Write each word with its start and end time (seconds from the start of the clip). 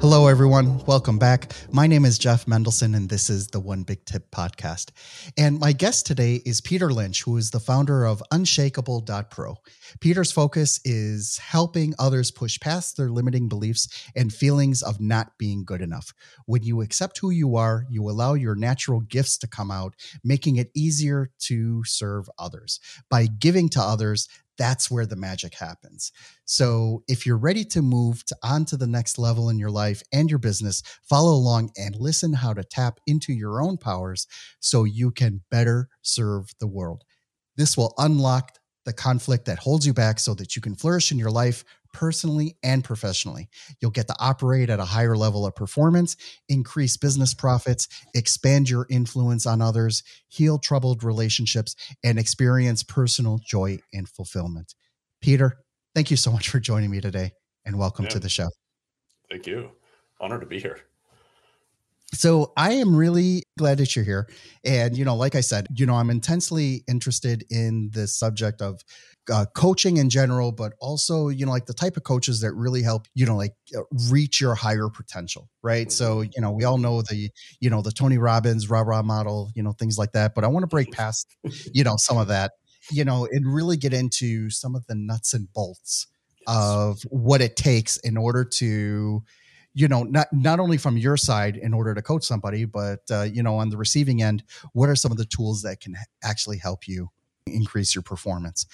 Hello, 0.00 0.26
everyone. 0.26 0.84
Welcome 0.84 1.18
back. 1.18 1.52
My 1.70 1.86
name 1.86 2.04
is 2.04 2.18
Jeff 2.18 2.44
Mendelson, 2.44 2.94
and 2.94 3.08
this 3.08 3.30
is 3.30 3.46
the 3.46 3.60
One 3.60 3.84
Big 3.84 4.04
Tip 4.04 4.30
podcast. 4.30 4.90
And 5.38 5.58
my 5.58 5.72
guest 5.72 6.04
today 6.04 6.42
is 6.44 6.60
Peter 6.60 6.92
Lynch, 6.92 7.22
who 7.22 7.38
is 7.38 7.50
the 7.50 7.60
founder 7.60 8.04
of 8.04 8.22
Unshakable.pro. 8.30 9.56
Peter's 10.00 10.30
focus 10.30 10.78
is 10.84 11.38
helping 11.38 11.94
others 11.98 12.30
push 12.30 12.60
past 12.60 12.98
their 12.98 13.08
limiting 13.08 13.48
beliefs 13.48 13.88
and 14.14 14.32
feelings 14.32 14.82
of 14.82 15.00
not 15.00 15.38
being 15.38 15.64
good 15.64 15.80
enough. 15.80 16.12
When 16.44 16.62
you 16.62 16.82
accept 16.82 17.18
who 17.18 17.30
you 17.30 17.56
are, 17.56 17.86
you 17.88 18.08
allow 18.10 18.34
your 18.34 18.56
natural 18.56 19.00
gifts 19.00 19.38
to 19.38 19.46
come 19.46 19.70
out, 19.70 19.94
making 20.22 20.56
it 20.56 20.70
easier 20.74 21.30
to 21.44 21.82
serve 21.84 22.28
others. 22.38 22.78
By 23.08 23.26
giving 23.26 23.70
to 23.70 23.80
others, 23.80 24.28
that's 24.58 24.90
where 24.90 25.06
the 25.06 25.16
magic 25.16 25.54
happens. 25.54 26.12
So 26.44 27.02
if 27.08 27.26
you're 27.26 27.38
ready 27.38 27.64
to 27.66 27.82
move 27.82 28.24
to 28.26 28.36
on 28.42 28.64
to 28.66 28.76
the 28.76 28.86
next 28.86 29.18
level 29.18 29.50
in 29.50 29.58
your 29.58 29.70
life 29.70 30.02
and 30.12 30.30
your 30.30 30.38
business, 30.38 30.82
follow 31.02 31.32
along 31.32 31.70
and 31.76 31.96
listen 31.96 32.32
how 32.32 32.54
to 32.54 32.64
tap 32.64 33.00
into 33.06 33.32
your 33.32 33.62
own 33.62 33.76
powers 33.76 34.26
so 34.60 34.84
you 34.84 35.10
can 35.10 35.42
better 35.50 35.88
serve 36.02 36.52
the 36.60 36.66
world. 36.66 37.04
This 37.56 37.76
will 37.76 37.94
unlock 37.98 38.58
the 38.84 38.92
conflict 38.92 39.46
that 39.46 39.58
holds 39.58 39.86
you 39.86 39.94
back 39.94 40.20
so 40.20 40.34
that 40.34 40.54
you 40.54 40.62
can 40.62 40.74
flourish 40.74 41.10
in 41.10 41.18
your 41.18 41.30
life 41.30 41.64
personally 41.94 42.56
and 42.62 42.84
professionally. 42.84 43.48
You'll 43.80 43.90
get 43.90 44.08
to 44.08 44.16
operate 44.18 44.68
at 44.68 44.80
a 44.80 44.84
higher 44.84 45.16
level 45.16 45.46
of 45.46 45.54
performance, 45.54 46.16
increase 46.48 46.98
business 46.98 47.32
profits, 47.32 47.88
expand 48.14 48.68
your 48.68 48.86
influence 48.90 49.46
on 49.46 49.62
others, 49.62 50.02
heal 50.28 50.58
troubled 50.58 51.02
relationships, 51.02 51.74
and 52.02 52.18
experience 52.18 52.82
personal 52.82 53.38
joy 53.38 53.78
and 53.94 54.08
fulfillment. 54.08 54.74
Peter, 55.22 55.58
thank 55.94 56.10
you 56.10 56.18
so 56.18 56.30
much 56.30 56.50
for 56.50 56.60
joining 56.60 56.90
me 56.90 57.00
today 57.00 57.32
and 57.64 57.78
welcome 57.78 58.04
yeah. 58.04 58.10
to 58.10 58.18
the 58.18 58.28
show. 58.28 58.48
Thank 59.30 59.46
you. 59.46 59.70
Honored 60.20 60.42
to 60.42 60.46
be 60.46 60.60
here. 60.60 60.80
So 62.12 62.52
I 62.56 62.74
am 62.74 62.94
really 62.94 63.42
glad 63.58 63.78
that 63.78 63.96
you're 63.96 64.04
here. 64.04 64.28
And, 64.64 64.96
you 64.96 65.04
know, 65.04 65.16
like 65.16 65.34
I 65.34 65.40
said, 65.40 65.66
you 65.74 65.84
know, 65.84 65.94
I'm 65.94 66.10
intensely 66.10 66.84
interested 66.86 67.44
in 67.50 67.90
the 67.92 68.06
subject 68.06 68.62
of 68.62 68.80
uh, 69.30 69.46
coaching 69.54 69.96
in 69.96 70.10
general, 70.10 70.52
but 70.52 70.74
also, 70.80 71.28
you 71.28 71.46
know, 71.46 71.52
like 71.52 71.66
the 71.66 71.74
type 71.74 71.96
of 71.96 72.02
coaches 72.04 72.40
that 72.40 72.52
really 72.54 72.82
help, 72.82 73.06
you 73.14 73.26
know, 73.26 73.36
like 73.36 73.54
uh, 73.76 73.82
reach 74.10 74.40
your 74.40 74.54
higher 74.54 74.88
potential, 74.88 75.48
right? 75.62 75.90
So, 75.90 76.20
you 76.20 76.40
know, 76.40 76.50
we 76.50 76.64
all 76.64 76.78
know 76.78 77.02
the, 77.02 77.30
you 77.60 77.70
know, 77.70 77.82
the 77.82 77.92
Tony 77.92 78.18
Robbins, 78.18 78.68
rah 78.68 78.82
rah 78.82 79.02
model, 79.02 79.50
you 79.54 79.62
know, 79.62 79.72
things 79.72 79.98
like 79.98 80.12
that. 80.12 80.34
But 80.34 80.44
I 80.44 80.48
want 80.48 80.62
to 80.64 80.68
break 80.68 80.92
past, 80.92 81.34
you 81.72 81.84
know, 81.84 81.96
some 81.96 82.18
of 82.18 82.28
that, 82.28 82.52
you 82.90 83.04
know, 83.04 83.26
and 83.30 83.52
really 83.52 83.76
get 83.76 83.92
into 83.92 84.50
some 84.50 84.74
of 84.74 84.86
the 84.86 84.94
nuts 84.94 85.34
and 85.34 85.52
bolts 85.52 86.06
of 86.46 87.02
what 87.04 87.40
it 87.40 87.56
takes 87.56 87.96
in 87.98 88.16
order 88.16 88.44
to, 88.44 89.22
you 89.76 89.88
know 89.88 90.04
not 90.04 90.28
not 90.32 90.60
only 90.60 90.76
from 90.76 90.96
your 90.96 91.16
side 91.16 91.56
in 91.56 91.74
order 91.74 91.94
to 91.94 92.00
coach 92.00 92.22
somebody 92.22 92.64
but 92.64 93.00
uh, 93.10 93.22
you 93.22 93.42
know 93.42 93.56
on 93.56 93.68
the 93.70 93.76
receiving 93.76 94.22
end 94.22 94.44
what 94.72 94.88
are 94.88 94.94
some 94.94 95.10
of 95.10 95.18
the 95.18 95.24
tools 95.24 95.62
that 95.62 95.80
can 95.80 95.96
actually 96.22 96.58
help 96.58 96.86
you 96.86 97.10
increase 97.46 97.94
your 97.94 98.02
performance 98.02 98.66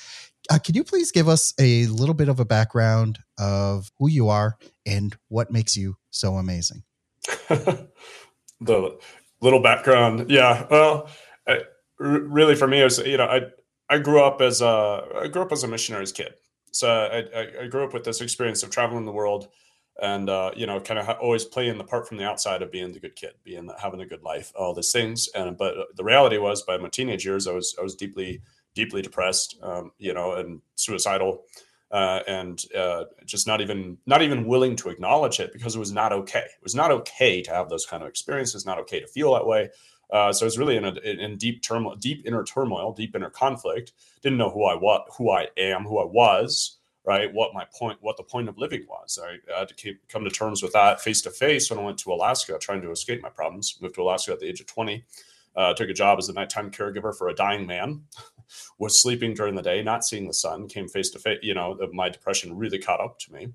uh, 0.51 0.59
can 0.59 0.75
you 0.75 0.85
please 0.85 1.13
give 1.13 1.29
us 1.29 1.55
a 1.59 1.87
little 1.87 2.15
bit 2.15 2.29
of 2.29 2.41
a 2.41 2.45
background 2.45 3.19
of 3.39 3.91
who 3.99 4.09
you 4.09 4.29
are 4.29 4.59
and 4.85 5.17
what 5.29 5.51
makes 5.51 5.77
you 5.77 5.97
so 6.11 6.35
amazing? 6.35 6.83
the 7.49 8.99
little 9.41 9.63
background, 9.63 10.31
yeah. 10.31 10.67
Well, 10.71 11.09
really, 11.99 12.57
for 12.57 12.67
me, 12.67 12.81
it 12.81 12.85
was 12.85 12.99
you 12.99 13.17
know 13.17 13.27
I 13.27 13.43
I 13.89 13.99
grew 13.99 14.23
up 14.23 14.41
as 14.41 14.61
a 14.61 15.05
I 15.23 15.29
grew 15.29 15.43
up 15.43 15.53
as 15.53 15.63
a 15.65 15.69
missionary's 15.69 16.13
kid, 16.13 16.35
so 16.73 16.89
I, 16.91 17.65
I 17.65 17.67
grew 17.69 17.85
up 17.85 17.95
with 17.95 18.05
this 18.05 18.21
experience 18.21 18.63
of 18.63 18.71
traveling 18.71 19.05
the 19.05 19.13
world 19.13 19.49
and 20.01 20.31
uh, 20.31 20.51
you 20.57 20.67
know, 20.67 20.81
kind 20.81 20.99
of 20.99 21.09
always 21.19 21.45
playing 21.45 21.79
the 21.79 21.85
part 21.85 22.09
from 22.09 22.17
the 22.17 22.25
outside 22.25 22.63
of 22.63 22.73
being 22.73 22.93
the 22.93 23.01
good 23.01 23.17
kid, 23.17 23.35
being 23.45 23.71
having 23.79 24.01
a 24.01 24.07
good 24.07 24.23
life, 24.23 24.53
all 24.57 24.75
these 24.75 24.93
things. 24.93 25.29
And 25.35 25.57
but 25.57 25.75
the 25.97 26.05
reality 26.05 26.39
was, 26.39 26.63
by 26.63 26.79
my 26.79 26.89
teenage 26.89 27.25
years, 27.25 27.47
I 27.47 27.53
was 27.53 27.77
I 27.79 27.83
was 27.83 27.95
deeply 27.95 28.41
deeply 28.75 29.03
depressed, 29.03 29.59
um, 29.63 29.93
you 29.99 30.15
know, 30.15 30.35
and 30.35 30.61
suicidal, 30.77 31.45
uh, 31.91 32.21
and 32.29 32.65
uh, 32.77 33.05
just 33.25 33.47
not 33.47 33.61
even 33.61 33.99
not 34.07 34.23
even 34.23 34.47
willing 34.47 34.77
to 34.77 34.89
acknowledge 34.89 35.41
it 35.41 35.53
because 35.53 35.75
it 35.75 35.81
was 35.81 35.93
not 35.93 36.13
okay. 36.13 36.39
It 36.39 36.63
was 36.63 36.75
not 36.75 36.91
okay 36.91 37.43
to 37.43 37.51
have 37.51 37.69
those 37.69 37.87
kind 37.87 38.03
of 38.03 38.09
experiences. 38.09 38.65
Not 38.65 38.79
okay 38.81 39.01
to 39.01 39.09
feel 39.09 39.35
that 39.35 39.47
way. 39.47 39.71
Uh, 40.13 40.33
so 40.33 40.45
I 40.45 40.47
was 40.47 40.59
really 40.59 40.77
in 40.77 40.85
a 40.85 40.93
in 40.93 41.37
deep 41.37 41.63
turmoil, 41.63 41.97
deep 41.97 42.27
inner 42.27 42.45
turmoil, 42.45 42.93
deep 42.93 43.15
inner 43.15 43.31
conflict. 43.31 43.93
Didn't 44.23 44.39
know 44.39 44.51
who 44.51 44.65
I 44.65 44.75
what 44.75 45.07
who 45.17 45.31
I 45.31 45.49
am, 45.57 45.85
who 45.85 45.99
I 45.99 46.05
was, 46.05 46.79
right? 47.05 47.33
What 47.33 47.55
my 47.55 47.67
point, 47.77 47.99
what 48.01 48.17
the 48.17 48.23
point 48.23 48.49
of 48.49 48.59
living 48.59 48.87
was. 48.89 49.19
I, 49.23 49.59
had 49.59 49.69
to 49.69 49.75
keep, 49.75 50.09
come 50.09 50.25
to 50.25 50.31
terms 50.31 50.63
with 50.63 50.73
that 50.73 51.01
face 51.01 51.23
to 51.23 51.31
face 51.31 51.71
when 51.71 51.79
I 51.79 51.83
went 51.83 51.99
to 51.99 52.13
Alaska, 52.13 52.59
trying 52.61 52.83
to 52.83 52.91
escape 52.91 53.23
my 53.23 53.29
problems. 53.31 53.79
Moved 53.81 53.95
to 53.97 54.03
Alaska 54.03 54.33
at 54.33 54.41
the 54.41 54.47
age 54.47 54.61
of 54.61 54.67
twenty. 54.67 55.05
Uh, 55.57 55.75
took 55.75 55.89
a 55.89 55.95
job 55.95 56.19
as 56.19 56.29
a 56.29 56.33
nighttime 56.33 56.71
caregiver 56.71 57.17
for 57.17 57.29
a 57.29 57.35
dying 57.35 57.67
man. 57.67 58.03
was 58.79 59.01
sleeping 59.01 59.35
during 59.35 59.55
the 59.55 59.63
day, 59.63 59.83
not 59.83 60.05
seeing 60.05 60.27
the 60.27 60.35
sun. 60.35 60.69
Came 60.69 60.89
face 60.89 61.11
to 61.11 61.19
face. 61.19 61.41
You 61.43 61.55
know, 61.55 61.79
my 61.93 62.09
depression 62.09 62.57
really 62.57 62.79
caught 62.79 63.01
up 63.01 63.19
to 63.21 63.33
me, 63.33 63.49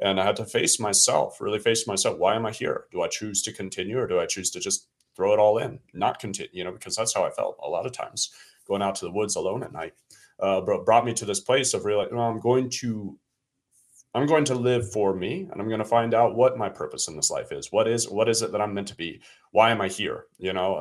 and 0.00 0.20
I 0.20 0.24
had 0.24 0.36
to 0.36 0.44
face 0.44 0.80
myself. 0.80 1.40
Really 1.40 1.58
face 1.58 1.86
myself. 1.86 2.18
Why 2.18 2.34
am 2.34 2.46
I 2.46 2.52
here? 2.52 2.84
Do 2.90 3.02
I 3.02 3.08
choose 3.08 3.42
to 3.42 3.52
continue, 3.52 3.98
or 3.98 4.06
do 4.06 4.20
I 4.20 4.26
choose 4.26 4.50
to 4.50 4.60
just 4.60 4.88
throw 5.14 5.32
it 5.32 5.38
all 5.38 5.58
in, 5.58 5.78
not 5.92 6.18
continue? 6.18 6.50
You 6.52 6.64
know, 6.64 6.72
because 6.72 6.96
that's 6.96 7.14
how 7.14 7.24
I 7.24 7.30
felt 7.30 7.58
a 7.62 7.68
lot 7.68 7.86
of 7.86 7.92
times 7.92 8.30
going 8.66 8.82
out 8.82 8.94
to 8.96 9.04
the 9.04 9.12
woods 9.12 9.36
alone 9.36 9.62
at 9.62 9.72
night. 9.72 9.94
Uh, 10.40 10.60
brought 10.60 11.04
me 11.04 11.12
to 11.12 11.24
this 11.24 11.40
place 11.40 11.72
of 11.74 11.84
realizing 11.84 12.16
well, 12.16 12.26
I'm 12.26 12.40
going 12.40 12.68
to 12.68 13.16
I'm 14.14 14.26
going 14.26 14.44
to 14.46 14.54
live 14.54 14.90
for 14.92 15.14
me 15.14 15.48
and 15.50 15.60
I'm 15.60 15.68
going 15.68 15.78
to 15.78 15.84
find 15.84 16.14
out 16.14 16.34
what 16.34 16.58
my 16.58 16.68
purpose 16.68 17.08
in 17.08 17.16
this 17.16 17.30
life 17.30 17.50
is. 17.52 17.72
What 17.72 17.88
is 17.88 18.08
what 18.08 18.28
is 18.28 18.42
it 18.42 18.52
that 18.52 18.60
I'm 18.60 18.74
meant 18.74 18.88
to 18.88 18.96
be? 18.96 19.22
Why 19.52 19.70
am 19.70 19.80
I 19.80 19.88
here? 19.88 20.26
You 20.38 20.52
know, 20.52 20.74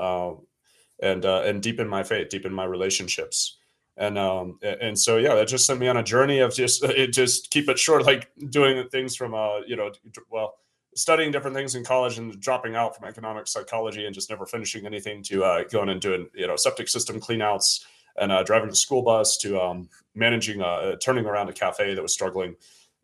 uh, 1.02 1.06
and 1.06 1.26
uh, 1.26 1.44
and 1.46 1.62
deepen 1.62 1.88
my 1.88 2.04
faith, 2.04 2.30
deepen 2.30 2.54
my 2.54 2.66
relationships, 2.66 3.58
and 4.02 4.18
um 4.18 4.60
and 4.64 4.98
so 4.98 5.18
yeah, 5.18 5.36
that 5.36 5.48
just 5.48 5.66
sent 5.66 5.80
me 5.80 5.88
on 5.88 5.98
a 5.98 6.04
journey 6.04 6.40
of 6.40 6.54
just 6.54 6.84
it 7.04 7.14
just 7.14 7.52
keep 7.52 7.70
it 7.70 7.80
short, 7.80 8.06
like 8.06 8.30
doing 8.50 8.88
things 8.90 9.16
from 9.16 9.34
uh 9.34 9.60
you 9.68 9.76
know 9.76 9.92
well 10.30 10.56
studying 10.96 11.32
different 11.32 11.56
things 11.56 11.76
in 11.76 11.86
college 11.86 12.18
and 12.18 12.38
dropping 12.42 12.76
out 12.76 12.98
from 12.98 13.08
economic 13.08 13.48
psychology 13.48 14.06
and 14.06 14.14
just 14.14 14.30
never 14.30 14.46
finishing 14.46 14.86
anything 14.86 15.24
to 15.24 15.44
uh, 15.44 15.64
going 15.72 15.88
and 15.88 16.02
doing 16.02 16.28
you 16.34 16.48
know 16.48 16.56
septic 16.58 16.90
system 16.90 17.20
cleanouts 17.20 17.86
and 18.18 18.32
uh, 18.32 18.44
driving 18.44 18.70
a 18.70 18.76
school 18.76 19.02
bus 19.02 19.38
to 19.38 19.62
um, 19.62 19.88
managing 20.16 20.62
uh, 20.62 20.96
turning 20.98 21.26
around 21.26 21.50
a 21.50 21.54
cafe 21.54 21.94
that 21.94 22.02
was 22.02 22.14
struggling. 22.14 22.56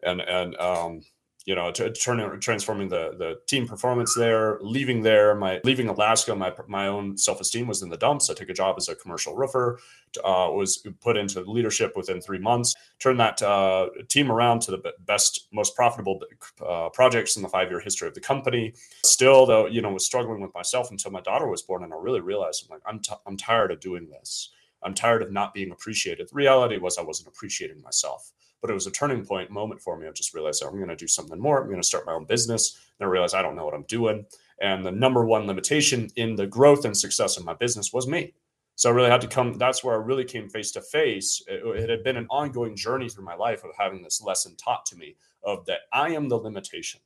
And 0.03 0.21
and 0.21 0.55
um, 0.57 1.01
you 1.47 1.55
know, 1.55 1.71
to 1.71 1.89
turning 1.93 2.39
transforming 2.41 2.89
the 2.89 3.15
the 3.17 3.39
team 3.47 3.65
performance 3.65 4.13
there, 4.13 4.59
leaving 4.59 5.01
there, 5.01 5.33
my 5.33 5.61
leaving 5.63 5.87
Alaska, 5.87 6.35
my 6.35 6.53
my 6.67 6.87
own 6.87 7.17
self 7.17 7.39
esteem 7.39 7.67
was 7.67 7.81
in 7.81 7.89
the 7.89 7.95
dumps. 7.95 8.29
I 8.29 8.33
took 8.33 8.49
a 8.49 8.53
job 8.53 8.75
as 8.77 8.89
a 8.89 8.95
commercial 8.95 9.33
roofer, 9.33 9.79
uh, 10.25 10.51
was 10.51 10.85
put 10.99 11.15
into 11.15 11.39
leadership 11.49 11.95
within 11.95 12.19
three 12.19 12.37
months. 12.37 12.75
Turned 12.99 13.21
that 13.21 13.41
uh, 13.41 13.87
team 14.09 14.29
around 14.29 14.61
to 14.63 14.71
the 14.71 14.93
best, 15.05 15.47
most 15.53 15.73
profitable 15.73 16.19
uh, 16.67 16.89
projects 16.89 17.37
in 17.37 17.43
the 17.43 17.49
five 17.49 17.69
year 17.69 17.79
history 17.79 18.09
of 18.09 18.13
the 18.13 18.19
company. 18.19 18.73
Still, 19.05 19.45
though, 19.45 19.67
you 19.67 19.81
know, 19.81 19.93
was 19.93 20.05
struggling 20.05 20.41
with 20.41 20.53
myself 20.53 20.91
until 20.91 21.11
my 21.11 21.21
daughter 21.21 21.47
was 21.47 21.61
born, 21.61 21.85
and 21.85 21.93
I 21.93 21.97
really 21.97 22.19
realized 22.19 22.65
I'm 22.65 22.75
like 22.75 22.83
I'm 22.85 22.99
t- 22.99 23.23
I'm 23.25 23.37
tired 23.37 23.71
of 23.71 23.79
doing 23.79 24.09
this. 24.09 24.49
I'm 24.83 24.93
tired 24.93 25.23
of 25.23 25.31
not 25.31 25.53
being 25.53 25.71
appreciated. 25.71 26.27
The 26.27 26.35
reality 26.35 26.77
was 26.77 26.97
I 26.97 27.03
wasn't 27.03 27.29
appreciating 27.29 27.81
myself 27.81 28.33
but 28.61 28.69
it 28.69 28.73
was 28.73 28.87
a 28.87 28.91
turning 28.91 29.25
point 29.25 29.51
moment 29.51 29.81
for 29.81 29.97
me. 29.97 30.07
I 30.07 30.11
just 30.11 30.33
realized 30.33 30.63
oh, 30.63 30.69
I'm 30.69 30.75
going 30.75 30.89
to 30.89 30.95
do 30.95 31.07
something 31.07 31.39
more. 31.39 31.61
I'm 31.61 31.67
going 31.67 31.81
to 31.81 31.87
start 31.87 32.05
my 32.05 32.13
own 32.13 32.25
business. 32.25 32.79
And 32.99 33.07
I 33.07 33.09
realized 33.09 33.35
I 33.35 33.41
don't 33.41 33.55
know 33.55 33.65
what 33.65 33.73
I'm 33.73 33.83
doing. 33.83 34.25
And 34.61 34.85
the 34.85 34.91
number 34.91 35.25
one 35.25 35.45
limitation 35.45 36.09
in 36.15 36.35
the 36.35 36.47
growth 36.47 36.85
and 36.85 36.97
success 36.97 37.37
of 37.37 37.45
my 37.45 37.53
business 37.53 37.93
was 37.93 38.07
me. 38.07 38.33
So 38.75 38.89
I 38.89 38.93
really 38.93 39.09
had 39.09 39.21
to 39.21 39.27
come. 39.27 39.53
That's 39.53 39.83
where 39.83 39.95
I 39.95 40.03
really 40.03 40.23
came 40.23 40.49
face 40.49 40.71
to 40.71 40.81
face. 40.81 41.41
It 41.47 41.89
had 41.89 42.03
been 42.03 42.17
an 42.17 42.27
ongoing 42.29 42.75
journey 42.75 43.09
through 43.09 43.25
my 43.25 43.35
life 43.35 43.63
of 43.63 43.71
having 43.77 44.03
this 44.03 44.21
lesson 44.21 44.55
taught 44.55 44.85
to 44.87 44.95
me 44.95 45.15
of 45.43 45.65
that 45.65 45.81
I 45.91 46.09
am 46.09 46.29
the 46.29 46.37
limitation 46.37 46.99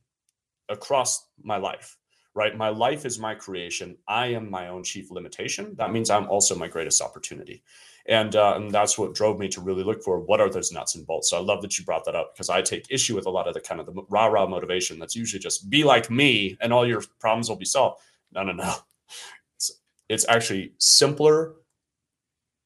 across 0.67 1.27
my 1.41 1.57
life, 1.57 1.97
right? 2.33 2.55
My 2.55 2.69
life 2.69 3.05
is 3.05 3.19
my 3.19 3.35
creation. 3.35 3.97
I 4.07 4.27
am 4.27 4.49
my 4.49 4.69
own 4.69 4.83
chief 4.83 5.11
limitation. 5.11 5.75
That 5.77 5.91
means 5.91 6.09
I'm 6.09 6.29
also 6.29 6.55
my 6.55 6.67
greatest 6.67 7.01
opportunity. 7.01 7.63
And, 8.07 8.35
uh, 8.35 8.53
and 8.55 8.71
that's 8.71 8.97
what 8.97 9.13
drove 9.13 9.37
me 9.37 9.47
to 9.49 9.61
really 9.61 9.83
look 9.83 10.01
for 10.01 10.19
what 10.19 10.41
are 10.41 10.49
those 10.49 10.71
nuts 10.71 10.95
and 10.95 11.05
bolts. 11.05 11.29
So 11.29 11.37
I 11.37 11.41
love 11.41 11.61
that 11.61 11.77
you 11.77 11.85
brought 11.85 12.05
that 12.05 12.15
up 12.15 12.33
because 12.33 12.49
I 12.49 12.61
take 12.61 12.87
issue 12.89 13.15
with 13.15 13.25
a 13.25 13.29
lot 13.29 13.47
of 13.47 13.53
the 13.53 13.59
kind 13.59 13.79
of 13.79 13.85
the 13.85 14.01
rah 14.09 14.25
rah 14.25 14.47
motivation 14.47 14.97
that's 14.97 15.15
usually 15.15 15.39
just 15.39 15.69
be 15.69 15.83
like 15.83 16.09
me 16.09 16.57
and 16.61 16.73
all 16.73 16.87
your 16.87 17.03
problems 17.19 17.49
will 17.49 17.57
be 17.57 17.65
solved. 17.65 18.01
No, 18.31 18.43
no, 18.43 18.53
no. 18.53 18.73
It's, 19.55 19.71
it's 20.09 20.25
actually 20.27 20.73
simpler 20.79 21.55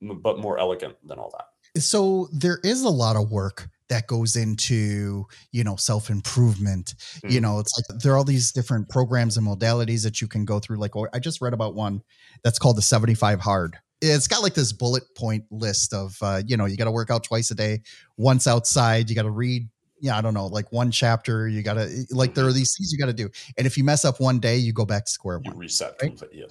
but 0.02 0.40
more 0.40 0.60
elegant 0.60 0.96
than 1.06 1.20
all 1.20 1.32
that. 1.32 1.82
So 1.82 2.30
there 2.32 2.60
is 2.64 2.84
a 2.84 2.90
lot 2.90 3.16
of 3.16 3.32
work 3.32 3.68
that 3.90 4.08
goes 4.08 4.36
into 4.36 5.26
you 5.52 5.64
know 5.64 5.76
self 5.76 6.10
improvement 6.10 6.96
mm-hmm. 6.98 7.30
you 7.30 7.42
know 7.42 7.60
it's 7.60 7.74
like 7.78 8.00
there 8.02 8.14
are 8.14 8.18
all 8.18 8.24
these 8.24 8.52
different 8.52 8.90
programs 8.90 9.38
and 9.38 9.46
modalities 9.46 10.04
that 10.04 10.22
you 10.22 10.28
can 10.28 10.46
go 10.46 10.60
through 10.60 10.78
like 10.78 10.92
i 11.14 11.20
just 11.20 11.42
read 11.42 11.54
about 11.54 11.76
one 11.76 12.02
that's 12.44 12.60
called 12.60 12.78
the 12.78 12.82
75 12.82 13.40
hard 13.40 13.78
it's 14.02 14.28
got 14.28 14.44
like 14.44 14.54
this 14.54 14.74
bullet 14.74 15.04
point 15.16 15.44
list 15.52 15.94
of 15.94 16.18
uh, 16.22 16.42
you 16.46 16.58
know 16.58 16.66
you 16.66 16.78
got 16.78 16.86
to 16.86 16.92
work 16.92 17.10
out 17.10 17.24
twice 17.24 17.50
a 17.52 17.56
day 17.56 17.82
once 18.18 18.48
outside 18.48 19.10
you 19.10 19.16
got 19.16 19.24
to 19.24 19.32
read 19.32 19.68
yeah 20.02 20.18
i 20.18 20.22
don't 20.22 20.34
know 20.34 20.48
like 20.48 20.72
one 20.72 20.92
chapter 20.92 21.48
you 21.48 21.64
got 21.64 21.76
to 21.76 22.06
like 22.12 22.34
there 22.34 22.46
are 22.46 22.50
mm-hmm. 22.50 22.58
these 22.58 22.76
things 22.78 22.92
you 22.92 22.98
got 22.98 23.06
to 23.06 23.14
do 23.14 23.30
and 23.58 23.66
if 23.66 23.78
you 23.78 23.84
mess 23.84 24.04
up 24.04 24.20
one 24.20 24.40
day 24.40 24.58
you 24.58 24.74
go 24.74 24.86
back 24.86 25.06
to 25.06 25.12
square 25.12 25.40
one 25.40 25.54
you 25.54 25.60
reset 25.60 25.94
right? 26.02 26.10
completely 26.10 26.40
yeah. 26.40 26.46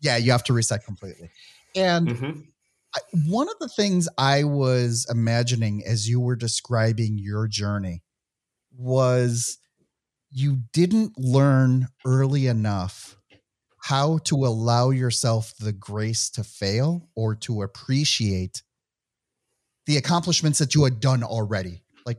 yeah 0.00 0.16
you 0.16 0.30
have 0.30 0.44
to 0.44 0.52
reset 0.52 0.84
completely 0.84 1.30
and 1.74 2.08
mm-hmm 2.08 2.40
one 3.26 3.48
of 3.48 3.58
the 3.60 3.68
things 3.68 4.08
I 4.18 4.44
was 4.44 5.06
imagining 5.10 5.82
as 5.84 6.08
you 6.08 6.20
were 6.20 6.36
describing 6.36 7.18
your 7.18 7.48
journey 7.48 8.02
was 8.76 9.58
you 10.30 10.58
didn't 10.72 11.18
learn 11.18 11.88
early 12.04 12.46
enough 12.46 13.16
how 13.82 14.18
to 14.18 14.36
allow 14.46 14.90
yourself 14.90 15.54
the 15.60 15.72
grace 15.72 16.30
to 16.30 16.42
fail 16.42 17.08
or 17.14 17.34
to 17.34 17.62
appreciate 17.62 18.62
the 19.86 19.96
accomplishments 19.96 20.58
that 20.58 20.74
you 20.74 20.84
had 20.84 21.00
done 21.00 21.22
already. 21.22 21.82
Like, 22.06 22.18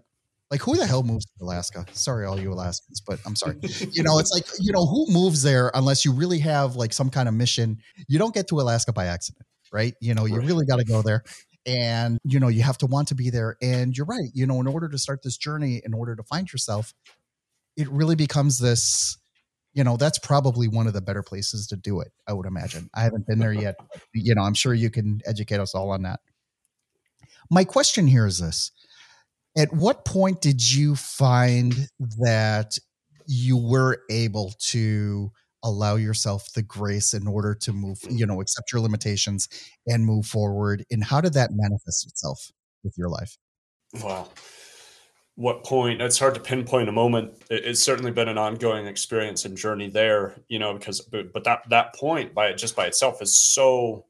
like 0.52 0.62
who 0.62 0.78
the 0.78 0.86
hell 0.86 1.02
moves 1.02 1.26
to 1.26 1.32
Alaska? 1.44 1.86
Sorry, 1.92 2.26
all 2.26 2.40
you 2.40 2.54
Alaskans, 2.54 3.02
but 3.02 3.20
I'm 3.26 3.36
sorry. 3.36 3.58
you 3.92 4.04
know, 4.04 4.20
it's 4.20 4.32
like, 4.32 4.46
you 4.60 4.72
know, 4.72 4.86
who 4.86 5.08
moves 5.12 5.42
there 5.42 5.72
unless 5.74 6.06
you 6.06 6.14
really 6.14 6.40
have 6.40 6.76
like 6.76 6.94
some 6.94 7.10
kind 7.10 7.28
of 7.28 7.34
mission? 7.34 7.80
You 8.08 8.20
don't 8.20 8.34
get 8.34 8.48
to 8.50 8.62
Alaska 8.62 8.94
by 8.94 9.08
accident 9.08 9.46
right? 9.72 9.94
You 10.02 10.14
know, 10.14 10.26
you 10.26 10.40
really 10.40 10.66
got 10.66 10.78
to 10.78 10.86
go 10.86 11.02
there. 11.02 11.24
And 11.68 12.20
you 12.24 12.40
know 12.40 12.48
you 12.48 12.62
have 12.62 12.78
to 12.78 12.86
want 12.86 13.08
to 13.08 13.16
be 13.16 13.32
there. 13.32 13.58
And 13.60 13.98
you're 13.98 14.06
right 14.06 14.30
you 14.34 14.46
know 14.46 14.60
in 14.60 14.68
order 14.68 14.88
to 14.88 15.00
start 15.00 15.24
this 15.24 15.36
journey 15.36 15.82
in 15.84 15.96
order 15.96 16.16
to 16.16 16.22
find 16.22 16.52
yourself 16.52 16.94
it 17.76 17.90
really 17.90 18.16
becomes 18.16 18.60
this 18.60 19.18
you 19.74 19.84
know 19.84 19.98
that's 19.98 20.20
probably 20.20 20.68
one 20.68 20.86
of 20.86 20.94
the 20.94 21.02
better 21.02 21.24
places 21.24 21.66
to 21.68 21.76
do 21.76 22.02
it 22.02 22.12
i 22.28 22.34
would 22.34 22.46
imagine. 22.46 22.88
I 22.94 23.02
haven't 23.02 23.26
been 23.26 23.40
there 23.40 23.52
yet 23.52 23.78
you 24.14 24.36
know 24.36 24.44
i'm 24.44 24.54
sure 24.54 24.76
you 24.76 24.92
can 24.92 25.22
educate 25.26 25.60
us 25.60 25.74
all 25.74 25.90
on 25.90 26.04
that. 26.04 26.20
My 27.50 27.64
question 27.64 28.08
here 28.08 28.26
is 28.26 28.40
this. 28.40 28.72
At 29.58 29.74
what 29.74 30.04
point 30.06 30.42
did 30.42 30.74
you 30.74 30.96
find 30.96 31.90
that 32.20 32.78
you 33.28 33.58
were 33.58 34.02
able 34.10 34.54
to 34.60 35.32
allow 35.66 35.96
yourself 35.96 36.54
the 36.54 36.62
grace 36.62 37.14
in 37.14 37.28
order 37.28 37.54
to 37.54 37.74
move 37.74 38.00
mm-hmm. 38.00 38.16
you 38.16 38.26
know 38.26 38.40
accept 38.40 38.72
your 38.72 38.82
limitations 38.82 39.50
and 39.88 40.06
move 40.06 40.26
forward 40.26 40.86
and 40.90 41.04
how 41.04 41.20
did 41.20 41.34
that 41.34 41.50
manifest 41.52 42.08
itself 42.08 42.52
with 42.84 42.98
your 42.98 43.10
life? 43.10 43.38
Wow. 44.02 44.30
What 45.36 45.66
point 45.66 46.02
it's 46.02 46.18
hard 46.18 46.36
to 46.36 46.40
pinpoint 46.40 46.88
a 46.88 46.94
moment 46.94 47.34
it's 47.50 47.82
certainly 47.82 48.12
been 48.12 48.30
an 48.30 48.38
ongoing 48.38 48.88
experience 48.88 49.44
and 49.44 49.58
journey 49.58 49.90
there 49.90 50.36
you 50.48 50.60
know 50.60 50.74
because 50.74 51.02
but, 51.02 51.34
but 51.34 51.44
that 51.44 51.70
that 51.70 51.94
point 51.94 52.34
by 52.34 52.54
just 52.54 52.76
by 52.76 52.86
itself 52.86 53.22
is 53.22 53.36
so 53.36 54.06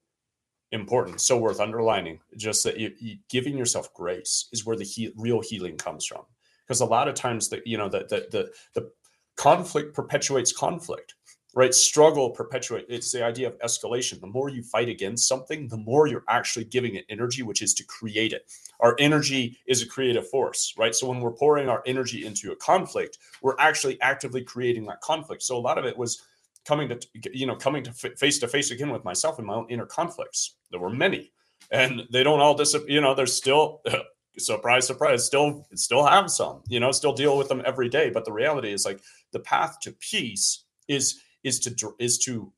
important 0.72 1.22
so 1.22 1.38
worth 1.38 1.60
underlining 1.60 2.20
just 2.38 2.64
that 2.64 2.80
you, 2.80 2.92
you, 3.00 3.18
giving 3.30 3.58
yourself 3.58 3.94
grace 3.94 4.48
is 4.52 4.66
where 4.66 4.76
the 4.76 4.84
he, 4.84 5.12
real 5.16 5.42
healing 5.42 5.78
comes 5.78 6.06
from. 6.06 6.22
Because 6.68 6.82
a 6.82 6.86
lot 6.86 7.08
of 7.08 7.16
times 7.16 7.50
that 7.50 7.66
you 7.66 7.78
know 7.78 7.90
that 7.90 8.10
the, 8.10 8.28
the 8.32 8.52
the 8.74 8.92
conflict 9.38 9.94
perpetuates 9.94 10.52
conflict 10.52 11.16
right? 11.56 11.74
Struggle 11.74 12.30
perpetuate 12.30 12.86
it's 12.90 13.12
the 13.12 13.24
idea 13.24 13.48
of 13.48 13.58
escalation. 13.60 14.20
The 14.20 14.28
more 14.28 14.50
you 14.50 14.62
fight 14.62 14.90
against 14.90 15.28
something 15.28 15.68
the 15.68 15.78
more 15.78 16.06
you're 16.06 16.26
actually 16.30 16.66
giving 16.66 16.96
it 16.96 17.06
energy 17.10 17.42
which 17.42 17.62
is 17.62 17.74
to 17.76 17.84
create 17.86 18.34
it. 18.34 18.52
Our 18.82 18.96
energy 19.00 19.58
is 19.66 19.82
a 19.82 19.88
creative 19.88 20.30
force 20.30 20.76
right? 20.78 20.94
So 20.94 21.08
when 21.08 21.22
we're 21.22 21.32
pouring 21.32 21.70
our 21.70 21.82
energy 21.88 22.26
into 22.26 22.52
a 22.52 22.56
conflict 22.58 23.18
we're 23.42 23.56
actually 23.58 24.00
actively 24.02 24.44
creating 24.44 24.86
that 24.86 25.02
conflict. 25.02 25.42
So 25.42 25.58
a 25.58 25.60
lot 25.60 25.78
of 25.78 25.86
it 25.86 25.98
was 25.98 26.22
coming 26.66 26.90
to 26.90 27.00
you 27.34 27.48
know 27.48 27.56
coming 27.56 27.84
to 27.84 27.94
face 27.94 28.38
to 28.40 28.48
face 28.48 28.72
again 28.72 28.92
with 28.92 29.06
myself 29.06 29.40
and 29.40 29.48
my 29.48 29.56
own 29.56 29.68
inner 29.70 29.86
conflicts. 29.86 30.56
There 30.72 30.80
were 30.80 30.90
many 30.90 31.32
and 31.72 32.04
they 32.12 32.24
don't 32.24 32.42
all 32.42 32.56
disappear 32.56 32.90
you 32.90 33.02
know 33.02 33.16
there's 33.16 33.34
still 33.34 33.82
surprise 34.38 34.86
surprise 34.86 35.26
still 35.26 35.66
still 35.76 36.06
have 36.06 36.30
some 36.30 36.62
you 36.68 36.82
know 36.82 36.92
still 36.92 37.14
deal 37.14 37.38
with 37.38 37.48
them 37.48 37.62
every 37.66 37.88
day. 37.88 38.10
But 38.10 38.26
the 38.26 38.34
reality 38.34 38.74
is 38.74 38.86
like 38.86 39.00
the 39.32 39.40
path 39.40 39.80
to 39.84 39.94
peace 39.94 40.66
is 40.88 41.22
is 41.46 41.60
to 41.62 41.96
is 42.00 42.18
to 42.20 42.52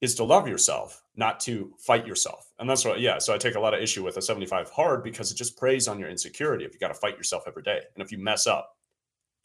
is 0.00 0.16
to 0.16 0.24
love 0.24 0.48
yourself, 0.48 1.02
not 1.14 1.38
to 1.38 1.72
fight 1.78 2.06
yourself. 2.06 2.52
And 2.58 2.68
that's 2.68 2.84
what, 2.84 3.00
yeah. 3.00 3.18
So 3.18 3.32
I 3.32 3.38
take 3.38 3.54
a 3.54 3.60
lot 3.60 3.72
of 3.72 3.80
issue 3.80 4.02
with 4.02 4.16
a 4.16 4.22
75 4.22 4.68
hard 4.68 5.04
because 5.04 5.30
it 5.30 5.36
just 5.36 5.56
preys 5.56 5.86
on 5.86 5.98
your 6.00 6.10
insecurity 6.10 6.64
if 6.64 6.74
you 6.74 6.80
got 6.80 6.88
to 6.88 6.94
fight 6.94 7.16
yourself 7.16 7.44
every 7.46 7.62
day. 7.62 7.80
And 7.94 8.02
if 8.02 8.10
you 8.10 8.18
mess 8.18 8.48
up, 8.48 8.76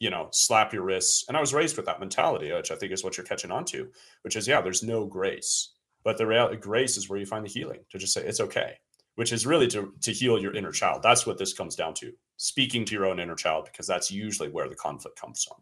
you 0.00 0.10
know, 0.10 0.28
slap 0.32 0.72
your 0.72 0.82
wrists. 0.82 1.24
And 1.28 1.36
I 1.36 1.40
was 1.40 1.54
raised 1.54 1.76
with 1.76 1.86
that 1.86 2.00
mentality, 2.00 2.52
which 2.52 2.72
I 2.72 2.74
think 2.74 2.90
is 2.90 3.04
what 3.04 3.16
you're 3.16 3.26
catching 3.26 3.52
on 3.52 3.64
to, 3.66 3.88
which 4.22 4.34
is, 4.34 4.48
yeah, 4.48 4.60
there's 4.60 4.82
no 4.82 5.06
grace. 5.06 5.74
But 6.02 6.18
the 6.18 6.26
reality, 6.26 6.56
grace 6.56 6.96
is 6.96 7.08
where 7.08 7.20
you 7.20 7.26
find 7.26 7.44
the 7.44 7.50
healing 7.50 7.80
to 7.90 7.98
just 7.98 8.12
say 8.12 8.22
it's 8.22 8.40
okay, 8.40 8.74
which 9.14 9.32
is 9.32 9.46
really 9.46 9.68
to, 9.68 9.94
to 10.02 10.12
heal 10.12 10.40
your 10.40 10.56
inner 10.56 10.72
child. 10.72 11.02
That's 11.04 11.24
what 11.24 11.38
this 11.38 11.52
comes 11.52 11.76
down 11.76 11.94
to 11.94 12.12
speaking 12.36 12.84
to 12.86 12.94
your 12.94 13.06
own 13.06 13.20
inner 13.20 13.36
child, 13.36 13.66
because 13.66 13.86
that's 13.86 14.10
usually 14.10 14.48
where 14.48 14.68
the 14.68 14.74
conflict 14.74 15.20
comes 15.20 15.44
from. 15.44 15.58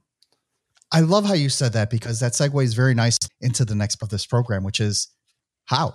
I 0.96 1.00
love 1.00 1.26
how 1.26 1.34
you 1.34 1.50
said 1.50 1.74
that 1.74 1.90
because 1.90 2.20
that 2.20 2.32
segues 2.32 2.74
very 2.74 2.94
nice 2.94 3.18
into 3.42 3.66
the 3.66 3.74
next 3.74 4.02
of 4.02 4.08
this 4.08 4.24
program, 4.24 4.64
which 4.64 4.80
is 4.80 5.08
how. 5.66 5.92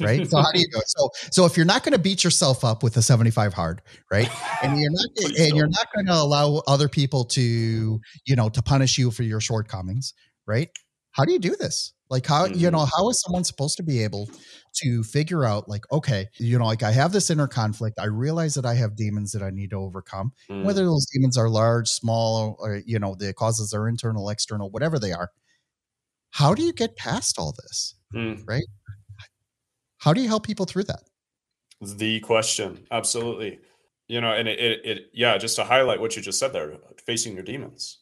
Right. 0.00 0.28
so 0.28 0.38
how 0.38 0.50
do 0.50 0.58
you 0.58 0.66
go? 0.68 0.80
So 0.84 1.10
so 1.30 1.44
if 1.44 1.56
you're 1.56 1.66
not 1.66 1.84
going 1.84 1.92
to 1.92 1.98
beat 1.98 2.24
yourself 2.24 2.64
up 2.64 2.82
with 2.82 2.96
a 2.96 3.02
75 3.02 3.54
hard, 3.54 3.80
right? 4.10 4.28
And 4.64 4.80
you're 4.80 4.90
not 4.90 5.06
and 5.38 5.56
you're 5.56 5.68
not 5.68 5.86
going 5.94 6.06
to 6.06 6.14
allow 6.14 6.60
other 6.66 6.88
people 6.88 7.24
to, 7.26 8.00
you 8.26 8.36
know, 8.36 8.48
to 8.48 8.62
punish 8.62 8.98
you 8.98 9.12
for 9.12 9.22
your 9.22 9.40
shortcomings, 9.40 10.12
right? 10.44 10.68
How 11.12 11.24
do 11.24 11.32
you 11.32 11.38
do 11.38 11.56
this? 11.56 11.92
Like 12.10 12.26
how, 12.26 12.46
mm-hmm. 12.46 12.58
you 12.58 12.70
know, 12.70 12.84
how 12.84 13.08
is 13.08 13.22
someone 13.22 13.44
supposed 13.44 13.78
to 13.78 13.82
be 13.82 14.02
able 14.04 14.28
to 14.82 15.02
figure 15.02 15.46
out 15.46 15.68
like, 15.68 15.90
okay, 15.92 16.28
you 16.38 16.58
know, 16.58 16.66
like 16.66 16.82
I 16.82 16.90
have 16.92 17.12
this 17.12 17.30
inner 17.30 17.46
conflict. 17.46 17.98
I 17.98 18.04
realize 18.04 18.52
that 18.54 18.66
I 18.66 18.74
have 18.74 18.96
demons 18.96 19.32
that 19.32 19.42
I 19.42 19.50
need 19.50 19.70
to 19.70 19.76
overcome, 19.76 20.32
mm. 20.50 20.62
whether 20.62 20.84
those 20.84 21.06
demons 21.12 21.38
are 21.38 21.48
large, 21.48 21.88
small, 21.88 22.56
or, 22.58 22.82
you 22.84 22.98
know, 22.98 23.14
the 23.14 23.32
causes 23.32 23.72
are 23.72 23.88
internal, 23.88 24.28
external, 24.28 24.70
whatever 24.70 24.98
they 24.98 25.12
are. 25.12 25.30
How 26.32 26.54
do 26.54 26.62
you 26.62 26.72
get 26.74 26.96
past 26.96 27.38
all 27.38 27.54
this? 27.62 27.94
Mm. 28.14 28.46
Right. 28.46 28.64
How 29.98 30.12
do 30.12 30.20
you 30.20 30.28
help 30.28 30.44
people 30.44 30.66
through 30.66 30.84
that? 30.84 31.04
The 31.80 32.20
question. 32.20 32.86
Absolutely. 32.90 33.58
You 34.08 34.20
know, 34.20 34.32
and 34.32 34.48
it, 34.48 34.58
it, 34.58 34.80
it 34.84 35.02
yeah, 35.14 35.38
just 35.38 35.56
to 35.56 35.64
highlight 35.64 36.00
what 36.00 36.14
you 36.14 36.20
just 36.20 36.38
said 36.38 36.52
there, 36.52 36.76
facing 37.06 37.34
your 37.34 37.42
demons 37.42 38.01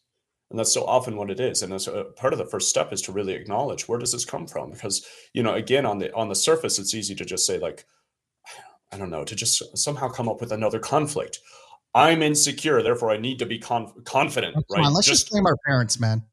and 0.51 0.59
that's 0.59 0.73
so 0.73 0.83
often 0.85 1.15
what 1.15 1.31
it 1.31 1.39
is. 1.39 1.63
And 1.63 1.81
so 1.81 2.01
uh, 2.01 2.03
part 2.03 2.33
of 2.33 2.39
the 2.39 2.45
first 2.45 2.69
step 2.69 2.91
is 2.91 3.01
to 3.03 3.13
really 3.13 3.33
acknowledge 3.33 3.87
where 3.87 3.97
does 3.97 4.11
this 4.11 4.25
come 4.25 4.45
from? 4.45 4.71
Because 4.71 5.05
you 5.33 5.41
know 5.41 5.53
again 5.53 5.85
on 5.85 5.97
the 5.97 6.13
on 6.13 6.29
the 6.29 6.35
surface 6.35 6.77
it's 6.77 6.93
easy 6.93 7.15
to 7.15 7.25
just 7.25 7.45
say 7.45 7.57
like 7.57 7.85
i 8.91 8.97
don't 8.97 9.09
know 9.09 9.23
to 9.23 9.35
just 9.35 9.77
somehow 9.77 10.09
come 10.09 10.29
up 10.29 10.41
with 10.41 10.51
another 10.51 10.79
conflict. 10.79 11.39
I'm 11.93 12.21
insecure 12.21 12.81
therefore 12.81 13.11
i 13.11 13.17
need 13.17 13.39
to 13.39 13.45
be 13.45 13.59
conf- 13.59 13.91
confident 14.05 14.53
Come 14.53 14.63
right? 14.69 14.85
on, 14.85 14.93
let's 14.93 15.07
just, 15.07 15.23
just, 15.23 15.31
blame 15.31 15.45
our 15.45 15.57
parents 15.65 15.99
man. 15.99 16.23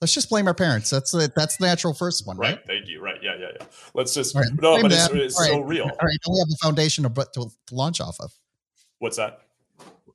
Let's 0.00 0.12
just 0.12 0.28
blame 0.28 0.46
our 0.46 0.52
parents. 0.52 0.90
That's 0.90 1.10
the 1.10 1.32
that's 1.34 1.56
the 1.56 1.66
natural 1.66 1.94
first 1.94 2.26
one 2.26 2.36
right, 2.36 2.56
right. 2.56 2.66
Thank 2.66 2.86
you. 2.86 3.00
Right. 3.00 3.16
Yeah 3.22 3.34
yeah 3.38 3.48
yeah. 3.58 3.66
Let's 3.94 4.12
just 4.12 4.34
right, 4.34 4.46
no 4.60 4.80
but 4.82 4.92
it's, 4.92 5.08
it's 5.10 5.46
so 5.46 5.60
real. 5.60 5.84
All 5.84 5.88
right. 5.88 6.18
We 6.28 6.38
have 6.38 6.48
the 6.48 6.58
foundation 6.62 7.04
to, 7.04 7.26
to 7.32 7.50
launch 7.72 8.00
off 8.00 8.20
of. 8.20 8.30
What's 8.98 9.16
that 9.16 9.45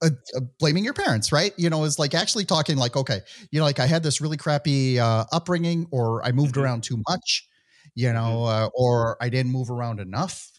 uh, 0.02 0.10
uh, 0.36 0.42
blaming 0.60 0.84
your 0.84 0.94
parents, 0.94 1.32
right? 1.32 1.54
You 1.58 1.70
know, 1.70 1.84
is 1.84 2.00
like 2.00 2.14
actually 2.16 2.46
talking 2.46 2.78
like, 2.78 2.96
okay, 2.96 3.22
you 3.52 3.60
know, 3.60 3.66
like 3.66 3.80
I 3.80 3.86
had 3.86 4.04
this 4.04 4.20
really 4.20 4.38
crappy 4.38 5.00
uh, 5.00 5.26
upbringing, 5.32 5.88
or 5.92 6.26
I 6.26 6.32
moved 6.32 6.56
mm-hmm. 6.56 6.64
around 6.64 6.84
too 6.84 7.02
much, 7.08 7.48
you 7.96 8.08
mm-hmm. 8.08 8.16
know, 8.16 8.44
uh, 8.46 8.70
or 8.74 9.18
I 9.22 9.30
didn't 9.30 9.52
move 9.52 9.70
around 9.70 10.00
enough, 10.00 10.50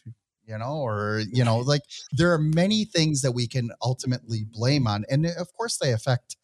you 0.47 0.57
know, 0.57 0.77
or 0.77 1.21
you 1.31 1.43
know, 1.43 1.57
like 1.57 1.81
there 2.11 2.31
are 2.33 2.39
many 2.39 2.85
things 2.85 3.21
that 3.21 3.33
we 3.33 3.47
can 3.47 3.71
ultimately 3.81 4.45
blame 4.49 4.87
on, 4.87 5.05
and 5.09 5.25
of 5.25 5.51
course 5.53 5.77
they 5.77 5.91
affect, 5.91 6.37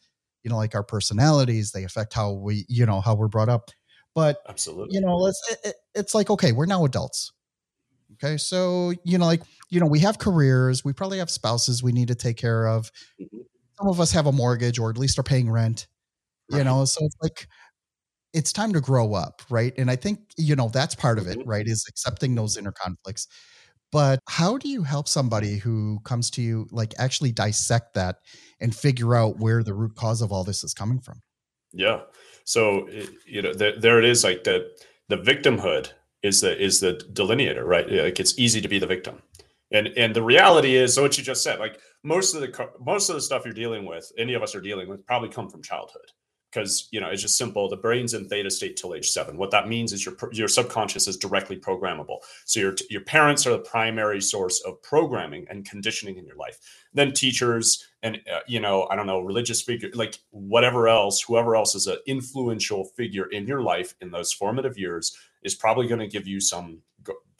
you 0.43 0.49
know, 0.49 0.57
like 0.57 0.75
our 0.75 0.83
personalities, 0.83 1.71
they 1.71 1.83
affect 1.83 2.13
how 2.13 2.33
we, 2.33 2.65
you 2.67 2.85
know, 2.85 3.01
how 3.01 3.15
we're 3.15 3.27
brought 3.27 3.49
up. 3.49 3.71
But 4.15 4.41
absolutely, 4.49 4.95
you 4.95 5.01
know, 5.01 5.15
let's. 5.15 5.41
It, 5.63 5.75
it's 5.95 6.13
like 6.13 6.29
okay, 6.29 6.51
we're 6.51 6.65
now 6.65 6.83
adults, 6.83 7.31
Okay. 8.21 8.37
So, 8.37 8.93
you 9.03 9.17
know, 9.17 9.25
like, 9.25 9.43
you 9.69 9.79
know, 9.79 9.85
we 9.85 9.99
have 9.99 10.19
careers, 10.19 10.83
we 10.83 10.93
probably 10.93 11.19
have 11.19 11.29
spouses 11.29 11.81
we 11.81 11.91
need 11.91 12.09
to 12.09 12.15
take 12.15 12.37
care 12.37 12.67
of. 12.67 12.91
Mm-hmm. 13.21 13.37
Some 13.79 13.87
of 13.87 13.99
us 13.99 14.11
have 14.11 14.25
a 14.25 14.31
mortgage 14.31 14.77
or 14.77 14.89
at 14.89 14.97
least 14.97 15.17
are 15.19 15.23
paying 15.23 15.49
rent, 15.49 15.87
right. 16.51 16.57
you 16.57 16.63
know, 16.63 16.83
so 16.85 17.05
it's 17.05 17.15
like, 17.21 17.47
it's 18.33 18.51
time 18.51 18.73
to 18.73 18.81
grow 18.81 19.13
up. 19.13 19.41
Right. 19.49 19.73
And 19.77 19.89
I 19.89 19.95
think, 19.95 20.19
you 20.37 20.55
know, 20.55 20.69
that's 20.69 20.95
part 20.95 21.17
of 21.17 21.27
it, 21.27 21.39
mm-hmm. 21.39 21.49
right? 21.49 21.65
Is 21.65 21.85
accepting 21.87 22.35
those 22.35 22.57
inner 22.57 22.73
conflicts. 22.73 23.27
But 23.91 24.19
how 24.27 24.57
do 24.57 24.69
you 24.69 24.83
help 24.83 25.07
somebody 25.07 25.57
who 25.57 25.99
comes 26.03 26.29
to 26.31 26.41
you, 26.41 26.67
like 26.71 26.93
actually 26.99 27.31
dissect 27.31 27.95
that 27.95 28.17
and 28.59 28.75
figure 28.75 29.15
out 29.15 29.39
where 29.39 29.63
the 29.63 29.73
root 29.73 29.95
cause 29.95 30.21
of 30.21 30.31
all 30.31 30.43
this 30.43 30.63
is 30.63 30.73
coming 30.73 30.99
from? 30.99 31.21
Yeah. 31.71 32.01
So, 32.43 32.87
you 33.25 33.41
know, 33.41 33.53
there, 33.53 33.79
there 33.79 33.97
it 33.97 34.05
is 34.05 34.23
like 34.23 34.43
the, 34.43 34.69
the 35.07 35.17
victimhood 35.17 35.91
is 36.23 36.41
the 36.41 36.61
is 36.61 36.79
the 36.79 36.93
delineator, 37.13 37.63
right? 37.65 37.89
Like 37.89 38.19
it's 38.19 38.37
easy 38.37 38.61
to 38.61 38.67
be 38.67 38.79
the 38.79 38.87
victim, 38.87 39.21
and 39.71 39.87
and 39.87 40.15
the 40.15 40.23
reality 40.23 40.75
is, 40.75 40.99
what 40.99 41.17
you 41.17 41.23
just 41.23 41.43
said, 41.43 41.59
like 41.59 41.79
most 42.03 42.35
of 42.35 42.41
the 42.41 42.69
most 42.79 43.09
of 43.09 43.15
the 43.15 43.21
stuff 43.21 43.43
you're 43.45 43.53
dealing 43.53 43.85
with, 43.85 44.11
any 44.17 44.33
of 44.33 44.43
us 44.43 44.55
are 44.55 44.61
dealing 44.61 44.87
with, 44.89 45.05
probably 45.05 45.29
come 45.29 45.49
from 45.49 45.61
childhood 45.61 46.11
because 46.51 46.87
you 46.91 46.99
know 46.99 47.09
it's 47.09 47.21
just 47.21 47.37
simple. 47.37 47.69
The 47.69 47.77
brain's 47.77 48.13
in 48.13 48.27
theta 48.27 48.49
state 48.49 48.77
till 48.77 48.95
age 48.95 49.09
seven. 49.09 49.37
What 49.37 49.51
that 49.51 49.67
means 49.67 49.93
is 49.93 50.05
your 50.05 50.15
your 50.31 50.47
subconscious 50.47 51.07
is 51.07 51.17
directly 51.17 51.57
programmable. 51.57 52.17
So 52.45 52.59
your 52.59 52.75
your 52.89 53.01
parents 53.01 53.45
are 53.45 53.51
the 53.51 53.59
primary 53.59 54.21
source 54.21 54.61
of 54.65 54.81
programming 54.81 55.45
and 55.49 55.69
conditioning 55.69 56.17
in 56.17 56.25
your 56.25 56.35
life. 56.35 56.59
Then 56.93 57.13
teachers 57.13 57.85
and 58.01 58.19
uh, 58.33 58.39
you 58.47 58.61
know 58.61 58.87
i 58.89 58.95
don't 58.95 59.07
know 59.07 59.19
religious 59.19 59.61
figure 59.61 59.89
like 59.93 60.17
whatever 60.31 60.87
else 60.87 61.21
whoever 61.21 61.53
else 61.53 61.75
is 61.75 61.85
an 61.85 61.97
influential 62.07 62.85
figure 62.85 63.25
in 63.31 63.45
your 63.45 63.61
life 63.61 63.93
in 63.99 64.09
those 64.09 64.31
formative 64.31 64.77
years 64.77 65.17
is 65.43 65.53
probably 65.53 65.85
going 65.85 65.99
to 65.99 66.07
give 66.07 66.25
you 66.25 66.39
some 66.39 66.81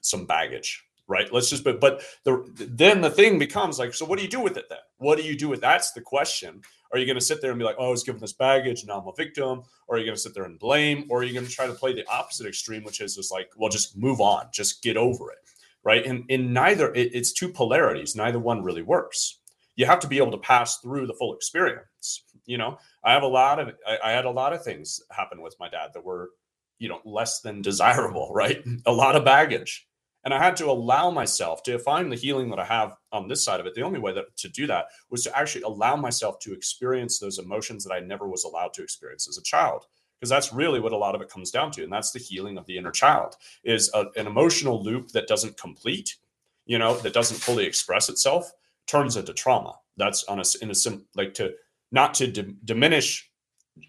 some 0.02 0.26
baggage 0.26 0.84
right? 1.10 1.34
Let's 1.34 1.50
just 1.50 1.64
but 1.64 1.82
but 1.82 2.04
the 2.24 2.46
then 2.56 3.02
the 3.02 3.10
thing 3.10 3.40
becomes 3.40 3.80
like 3.80 3.94
so 3.94 4.06
what 4.06 4.18
do 4.18 4.24
you 4.24 4.30
do 4.30 4.40
with 4.40 4.56
it 4.58 4.70
then? 4.70 4.78
What 4.98 5.18
do 5.18 5.24
you 5.24 5.36
do 5.36 5.50
with 5.50 5.60
that's 5.60 5.92
the 5.92 6.02
question 6.02 6.62
are 6.92 7.00
you 7.00 7.06
going 7.06 7.18
to 7.18 7.26
sit 7.26 7.42
there 7.42 7.52
and 7.52 7.60
be 7.60 7.66
like, 7.66 7.76
oh, 7.78 7.88
I 7.88 7.92
was 7.92 8.04
given 8.04 8.20
this 8.20 8.34
baggage, 8.34 8.86
now 8.86 9.00
I'm 9.00 9.08
a 9.08 9.14
victim? 9.16 9.64
Or 9.88 9.96
are 9.96 10.00
you 10.00 10.06
going 10.06 10.16
to 10.16 10.22
sit 10.22 10.34
there 10.34 10.46
and 10.46 10.60
blame? 10.60 11.06
Or 11.10 11.20
are 11.20 11.24
you 11.24 11.34
going 11.34 11.46
to 11.46 11.52
try 11.52 11.68
to 11.68 11.74
play 11.74 11.94
the 11.94 12.08
opposite 12.10 12.48
extreme, 12.48 12.84
which 12.84 13.02
is 13.02 13.16
just 13.16 13.32
like, 13.32 13.52
well, 13.58 13.70
just 13.70 13.98
move 13.98 14.20
on, 14.20 14.48
just 14.52 14.82
get 14.82 14.98
over 14.98 15.32
it, 15.32 15.38
right? 15.84 16.06
And 16.06 16.26
in 16.30 16.52
neither, 16.52 16.94
it, 16.94 17.14
it's 17.14 17.34
two 17.34 17.50
polarities. 17.50 18.16
Neither 18.16 18.40
one 18.40 18.64
really 18.64 18.82
works. 18.82 19.40
You 19.76 19.86
have 19.86 20.00
to 20.00 20.08
be 20.08 20.18
able 20.18 20.32
to 20.32 20.38
pass 20.38 20.78
through 20.80 21.08
the 21.08 21.14
full 21.14 21.36
experience. 21.36 22.24
You 22.46 22.58
know, 22.58 22.80
I 23.04 23.14
have 23.14 23.24
a 23.24 23.28
lot 23.28 23.60
of, 23.60 23.72
I, 23.88 23.98
I 24.04 24.12
had 24.12 24.26
a 24.26 24.32
lot 24.32 24.54
of 24.54 24.64
things 24.64 25.00
happen 25.12 25.42
with 25.42 25.56
my 25.60 25.70
dad 25.70 25.92
that 25.94 26.04
were, 26.04 26.32
you 26.80 26.90
know, 26.90 27.02
less 27.06 27.42
than 27.42 27.62
desirable, 27.62 28.32
right? 28.34 28.64
A 28.86 28.92
lot 28.92 29.16
of 29.16 29.24
baggage 29.24 29.88
and 30.24 30.34
I 30.34 30.44
had 30.44 30.58
to 30.58 30.70
allow 30.70 31.10
myself 31.10 31.64
to 31.64 31.80
find 31.80 32.12
the 32.12 32.18
healing 32.18 32.50
that 32.50 32.60
I 32.60 32.66
have 32.66 32.96
on 33.12 33.28
this 33.28 33.44
side 33.44 33.60
of 33.60 33.66
it. 33.66 33.74
The 33.74 33.84
only 33.84 34.00
way 34.00 34.14
that 34.14 34.36
to 34.38 34.50
do 34.50 34.68
that 34.68 34.88
was 35.10 35.24
to 35.24 35.38
actually 35.38 35.62
allow 35.62 35.96
myself 35.96 36.40
to 36.40 36.54
experience 36.54 37.20
those 37.20 37.40
emotions 37.40 37.84
that 37.86 37.94
I 37.94 38.00
never 38.00 38.28
was 38.28 38.44
allowed 38.44 38.74
to 38.74 38.84
experience 38.84 39.30
as 39.30 39.38
a 39.38 39.44
child. 39.44 39.86
Because 40.20 40.30
that's 40.30 40.52
really 40.52 40.82
what 40.82 40.92
a 40.92 40.98
lot 40.98 41.16
of 41.16 41.22
it 41.22 41.30
comes 41.30 41.50
down 41.50 41.72
to. 41.72 41.84
And 41.84 41.94
that's 41.94 42.12
the 42.12 42.20
healing 42.20 42.58
of 42.58 42.66
the 42.66 42.78
inner 42.78 42.92
child 42.92 43.38
is 43.64 43.90
a, 43.94 44.08
an 44.18 44.28
emotional 44.28 44.84
loop 44.84 45.10
that 45.10 45.28
doesn't 45.28 45.58
complete, 45.58 46.18
you 46.66 46.78
know, 46.78 46.98
that 46.98 47.14
doesn't 47.14 47.38
fully 47.38 47.66
express 47.66 48.10
itself 48.10 48.52
turns 48.86 49.16
into 49.16 49.34
trauma. 49.34 49.76
That's 49.96 50.26
on 50.26 50.40
a, 50.40 50.44
in 50.62 50.72
a 50.72 50.76
sim, 50.76 51.06
like 51.16 51.34
to 51.36 51.54
not 51.94 52.14
to 52.16 52.28
diminish, 52.28 53.32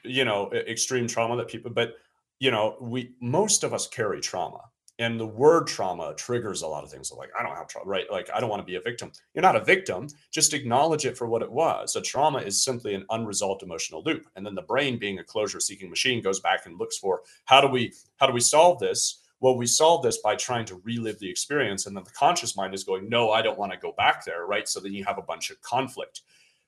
you 0.05 0.25
know, 0.25 0.53
extreme 0.53 1.09
trauma 1.09 1.37
that 1.37 1.49
people, 1.49 1.73
but 1.73 1.95
you 2.39 2.51
know, 2.51 2.77
we, 2.81 3.13
most 3.21 3.65
of 3.65 3.75
us 3.75 3.87
carry 3.89 4.21
trauma 4.21 4.61
and 5.01 5.19
the 5.19 5.27
word 5.27 5.67
trauma 5.67 6.15
triggers 6.15 6.61
a 6.63 6.67
lot 6.67 6.85
of 6.85 6.91
things 6.91 7.11
like 7.11 7.31
i 7.39 7.43
don't 7.43 7.57
have 7.57 7.67
trauma 7.67 7.89
right? 7.89 8.09
Like 8.11 8.29
i 8.33 8.39
don't 8.39 8.51
want 8.51 8.61
to 8.61 8.67
be 8.67 8.77
a 8.77 8.81
victim. 8.81 9.11
You're 9.35 9.43
not 9.43 9.57
a 9.57 9.65
victim 9.65 10.09
just 10.31 10.55
acknowledge 10.55 11.07
it 11.07 11.19
for 11.19 11.27
what 11.27 11.43
it 11.43 11.51
was. 11.51 11.97
A 11.97 12.03
trauma 12.03 12.39
is 12.39 12.63
simply 12.63 12.95
an 12.95 13.07
unresolved 13.11 13.63
emotional 13.63 14.03
loop 14.05 14.27
and 14.37 14.47
then 14.47 14.55
the 14.55 14.63
brain 14.63 14.99
being 14.99 15.19
a 15.19 15.25
closure 15.25 15.59
seeking 15.59 15.91
machine 15.91 16.23
goes 16.23 16.39
back 16.41 16.67
and 16.67 16.79
looks 16.79 16.99
for 16.99 17.23
how 17.47 17.61
do 17.61 17.67
we 17.67 17.93
how 18.19 18.27
do 18.27 18.33
we 18.33 18.41
solve 18.41 18.79
this? 18.79 19.23
Well 19.41 19.57
we 19.57 19.67
solve 19.67 20.03
this 20.03 20.19
by 20.19 20.37
trying 20.37 20.67
to 20.67 20.81
relive 20.85 21.19
the 21.19 21.31
experience 21.31 21.87
and 21.87 21.97
then 21.97 22.05
the 22.05 22.11
conscious 22.11 22.55
mind 22.57 22.75
is 22.75 22.85
going 22.85 23.09
no 23.09 23.31
i 23.31 23.43
don't 23.43 23.59
want 23.59 23.73
to 23.73 23.79
go 23.79 23.93
back 23.97 24.25
there 24.25 24.47
right? 24.47 24.69
So 24.69 24.79
then 24.79 24.93
you 24.93 25.05
have 25.05 25.19
a 25.19 25.23
bunch 25.23 25.51
of 25.51 25.61
conflict 25.63 26.23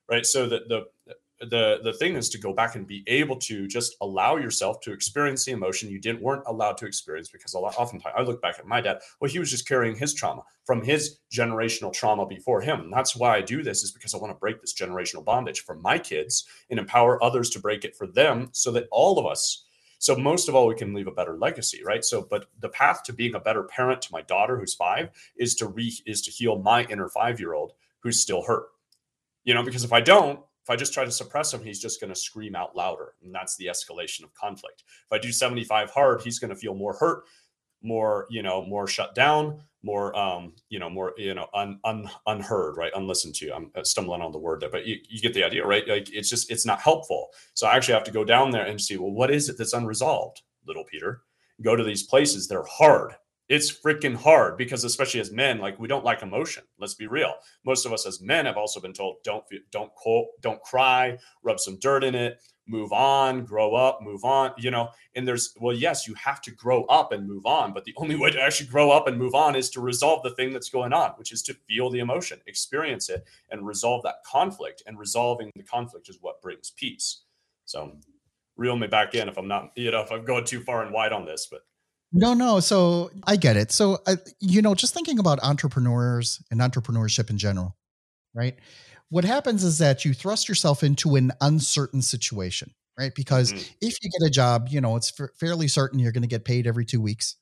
right? 0.09 0.27
So 0.27 0.47
that 0.49 0.69
the 0.69 0.87
the 1.51 1.81
the 1.83 1.93
thing 1.95 2.15
is 2.15 2.29
to 2.29 2.39
go 2.39 2.53
back 2.53 2.77
and 2.77 2.87
be 2.87 3.03
able 3.07 3.37
to 3.37 3.67
just 3.67 3.97
allow 4.01 4.37
yourself 4.37 4.81
to 4.81 4.93
experience 4.93 5.45
the 5.45 5.53
emotion 5.53 5.91
you 5.91 5.99
didn't 5.99 6.23
weren't 6.23 6.45
allowed 6.47 6.77
to 6.79 6.87
experience 6.87 7.29
because 7.29 7.55
a 7.55 7.59
lot 7.59 7.75
oftentimes 7.77 8.15
I 8.17 8.23
look 8.23 8.41
back 8.41 8.59
at 8.59 8.67
my 8.67 8.81
dad 8.81 9.01
well 9.21 9.31
he 9.31 9.39
was 9.39 9.51
just 9.51 9.67
carrying 9.67 9.97
his 9.97 10.15
trauma 10.15 10.43
from 10.65 10.83
his 10.83 11.19
generational 11.33 11.93
trauma 11.93 12.27
before 12.27 12.61
him. 12.61 12.81
And 12.81 12.93
that's 12.93 13.17
why 13.17 13.37
I 13.37 13.41
do 13.41 13.63
this 13.63 13.83
is 13.83 13.91
because 13.93 14.15
I 14.15 14.19
want 14.19 14.31
to 14.33 14.39
break 14.39 14.61
this 14.61 14.75
generational 14.75 15.25
bondage 15.25 15.65
for 15.65 15.75
my 15.75 15.99
kids 15.99 16.45
and 16.71 16.79
empower 16.79 17.23
others 17.23 17.51
to 17.51 17.61
break 17.61 17.85
it 17.85 17.97
for 17.97 18.07
them 18.07 18.49
so 18.53 18.71
that 18.73 18.89
all 18.91 19.19
of 19.19 19.27
us 19.27 19.65
so 19.99 20.17
most 20.17 20.49
of 20.49 20.57
all 20.57 20.67
we 20.67 20.75
can 20.75 20.95
leave 20.95 21.07
a 21.07 21.13
better 21.13 21.37
legacy 21.37 21.83
right? 21.85 22.05
So 22.05 22.27
but 22.29 22.47
the 22.61 22.69
path 22.69 23.03
to 23.05 23.13
being 23.13 23.35
a 23.35 23.41
better 23.41 23.65
parent 23.65 24.03
to 24.03 24.13
my 24.13 24.23
daughter 24.23 24.59
who's 24.59 24.75
5 24.75 25.11
is 25.37 25.55
to 25.57 25.67
re 25.67 25.93
is 26.07 26.23
to 26.23 26.31
heal 26.31 26.59
my 26.59 26.85
inner 26.85 27.09
5 27.09 27.41
year 27.41 27.55
old 27.55 27.73
who's 28.01 28.21
still 28.21 28.43
hurt 28.43 28.67
you 29.45 29.55
know 29.55 29.63
because 29.63 29.85
if 29.85 29.93
I 29.93 30.01
don't 30.01 30.41
if 30.63 30.71
I 30.71 30.77
just 30.77 30.95
try 30.95 31.05
to 31.05 31.11
suppress 31.11 31.53
him, 31.53 31.63
he's 31.63 31.81
just 31.81 32.01
going 32.01 32.13
to 32.13 32.19
scream 32.19 32.55
out 32.55 32.77
louder. 32.77 33.15
And 33.23 33.35
that's 33.35 33.57
the 33.57 33.67
escalation 33.67 34.23
of 34.23 34.33
conflict. 34.35 34.85
If 34.87 35.13
I 35.13 35.19
do 35.19 35.33
75 35.33 35.91
hard, 35.91 36.23
he's 36.23 36.39
going 36.39 36.51
to 36.51 36.57
feel 36.57 36.75
more 36.75 36.95
hurt, 36.95 37.25
more, 37.83 38.27
you 38.31 38.43
know, 38.43 38.65
more 38.65 38.87
shut 38.87 39.15
down, 39.15 39.63
more, 39.83 40.17
um, 40.17 40.55
you 40.69 40.79
know, 40.79 40.89
more, 40.89 41.15
you 41.17 41.35
know, 41.35 41.49
un, 41.53 41.81
un, 41.83 42.09
unheard, 42.27 42.77
right? 42.77 42.93
Unlistened 42.95 43.35
to. 43.37 43.53
I'm 43.53 43.73
uh, 43.75 43.83
stumbling 43.83 44.23
on 44.23 44.31
the 44.31 44.39
word 44.39 44.61
there, 44.61 44.71
but 44.71 44.87
you, 44.87 44.99
you 45.09 45.21
get 45.21 45.35
the 45.35 45.43
idea, 45.43 45.67
right? 45.67 45.87
Like 45.89 46.13
it's 46.13 46.31
just, 46.31 46.51
it's 46.51 46.65
not 46.65 46.81
helpful. 46.81 47.31
So 47.55 47.67
I 47.67 47.75
actually 47.75 47.95
have 47.95 48.05
to 48.05 48.13
go 48.13 48.25
down 48.25 48.53
there 48.53 48.67
and 48.67 48.81
see, 48.81 48.97
well, 48.97 49.11
what 49.11 49.33
is 49.33 49.49
it 49.49 49.59
that's 49.59 49.73
unresolved, 49.73 50.43
little 50.65 50.85
Peter? 50.85 51.23
Go 51.61 51.75
to 51.75 51.83
these 51.83 52.05
places, 52.05 52.47
they're 52.47 52.65
hard 52.65 53.15
it's 53.49 53.73
freaking 53.73 54.17
hard 54.17 54.57
because 54.57 54.85
especially 54.85 55.21
as 55.21 55.33
men 55.33 55.59
like 55.59 55.79
we 55.79 55.89
don't 55.89 56.05
like 56.05 56.23
emotion 56.23 56.65
let's 56.79 56.95
be 56.95 57.07
real. 57.07 57.35
Most 57.65 57.87
of 57.87 57.93
us 57.93 58.07
as 58.07 58.21
men 58.21 58.47
have 58.47 58.57
also 58.57 58.81
been 58.81 58.93
told 58.93 59.17
don't 59.25 59.45
don't 59.71 59.93
quote 59.95 60.29
don't 60.41 60.63
cry 60.63 61.19
rub 61.43 61.59
some 61.59 61.79
dirt 61.79 62.05
in 62.05 62.15
it 62.15 62.41
move 62.69 62.93
on 62.93 63.45
grow 63.45 63.75
up 63.75 64.01
move 64.03 64.25
on 64.25 64.53
you 64.57 64.71
know? 64.71 64.89
And 65.15 65.27
there's 65.27 65.55
well 65.61 65.77
yes 65.77 66.07
you 66.07 66.15
have 66.15 66.41
to 66.43 66.51
grow 66.53 66.85
up 66.85 67.13
and 67.13 67.27
move 67.27 67.45
on 67.45 67.73
but 67.73 67.85
the 67.85 67.95
only 67.97 68.17
way 68.17 68.31
to 68.31 68.41
actually 68.41 68.69
grow 68.69 68.91
up 68.91 69.09
and 69.09 69.19
move 69.19 69.35
on 69.35 69.57
is 69.57 69.71
to 69.71 69.81
resolve 69.81 70.23
the 70.23 70.35
thing 70.35 70.53
that's 70.53 70.71
going 70.71 70.93
on 70.93 71.11
which 71.17 71.33
is 71.33 71.43
to 71.43 71.55
feel 71.69 71.91
the 71.91 72.01
emotion 72.01 72.41
experience 72.47 73.11
it 73.11 73.25
and 73.51 73.67
resolve 73.67 74.03
that 74.05 74.25
conflict 74.25 74.83
and 74.87 74.99
resolving 74.99 75.51
the 75.57 75.63
conflict 75.63 76.09
is 76.09 76.19
what 76.21 76.41
brings 76.41 76.71
peace. 76.71 77.23
So 77.65 77.93
reel 78.57 78.77
me 78.77 78.87
back 78.87 79.15
in 79.15 79.29
if 79.29 79.39
i'm 79.39 79.49
not 79.49 79.73
you 79.77 79.91
know 79.91 80.01
if 80.01 80.13
i'm 80.13 80.25
going 80.25 80.45
too 80.45 80.61
far 80.61 80.83
and 80.83 80.93
wide 80.93 81.13
on 81.13 81.25
this 81.25 81.49
but 81.51 81.63
no, 82.13 82.35
no. 82.35 82.61
So 82.61 83.11
I 83.27 83.37
get 83.37 83.57
it. 83.57 83.73
So, 83.73 83.99
uh, 84.07 84.17
you 84.41 84.63
know, 84.63 84.75
just 84.75 84.95
thinking 84.95 85.19
about 85.19 85.43
entrepreneurs 85.43 86.43
and 86.51 86.61
entrepreneurship 86.61 87.31
in 87.31 87.39
general, 87.39 87.77
right? 88.35 88.57
What 89.09 89.25
happens 89.25 89.65
is 89.65 89.79
that 89.79 90.05
you 90.05 90.15
thrust 90.15 90.49
yourself 90.49 90.83
into 90.83 91.17
an 91.17 91.33
uncertain 91.41 92.03
situation, 92.03 92.73
right? 92.99 93.15
Because 93.15 93.53
mm-hmm. 93.53 93.73
if 93.81 93.97
you 94.03 94.11
get 94.11 94.27
a 94.27 94.31
job, 94.31 94.69
you 94.71 94.81
know, 94.81 94.97
it's 94.97 95.13
f- 95.19 95.31
fairly 95.39 95.69
certain 95.69 95.99
you're 95.99 96.13
going 96.13 96.23
to 96.23 96.29
get 96.29 96.45
paid 96.45 96.67
every 96.67 96.85
two 96.85 97.01
weeks, 97.01 97.37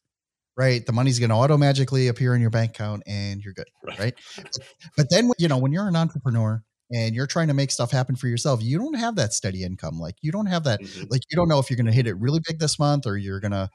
right? 0.56 0.84
The 0.84 0.92
money's 0.92 1.18
going 1.18 1.30
to 1.30 1.36
auto 1.36 1.56
magically 1.56 2.08
appear 2.08 2.34
in 2.34 2.40
your 2.40 2.50
bank 2.50 2.70
account 2.70 3.02
and 3.06 3.40
you're 3.42 3.54
good, 3.54 3.68
right? 3.84 3.98
right? 3.98 4.14
but 4.96 5.06
then, 5.10 5.30
you 5.38 5.48
know, 5.48 5.58
when 5.58 5.72
you're 5.72 5.88
an 5.88 5.96
entrepreneur, 5.96 6.62
and 6.92 7.14
you're 7.14 7.26
trying 7.26 7.48
to 7.48 7.54
make 7.54 7.70
stuff 7.70 7.90
happen 7.90 8.16
for 8.16 8.26
yourself, 8.26 8.60
you 8.62 8.78
don't 8.78 8.94
have 8.94 9.16
that 9.16 9.32
steady 9.32 9.62
income. 9.62 9.98
Like 9.98 10.16
you 10.22 10.32
don't 10.32 10.46
have 10.46 10.64
that, 10.64 10.80
mm-hmm. 10.80 11.04
like 11.08 11.22
you 11.30 11.36
don't 11.36 11.48
know 11.48 11.58
if 11.58 11.70
you're 11.70 11.76
going 11.76 11.86
to 11.86 11.92
hit 11.92 12.06
it 12.06 12.18
really 12.18 12.40
big 12.44 12.58
this 12.58 12.78
month 12.78 13.06
or 13.06 13.16
you're 13.16 13.40
going 13.40 13.52
to 13.52 13.70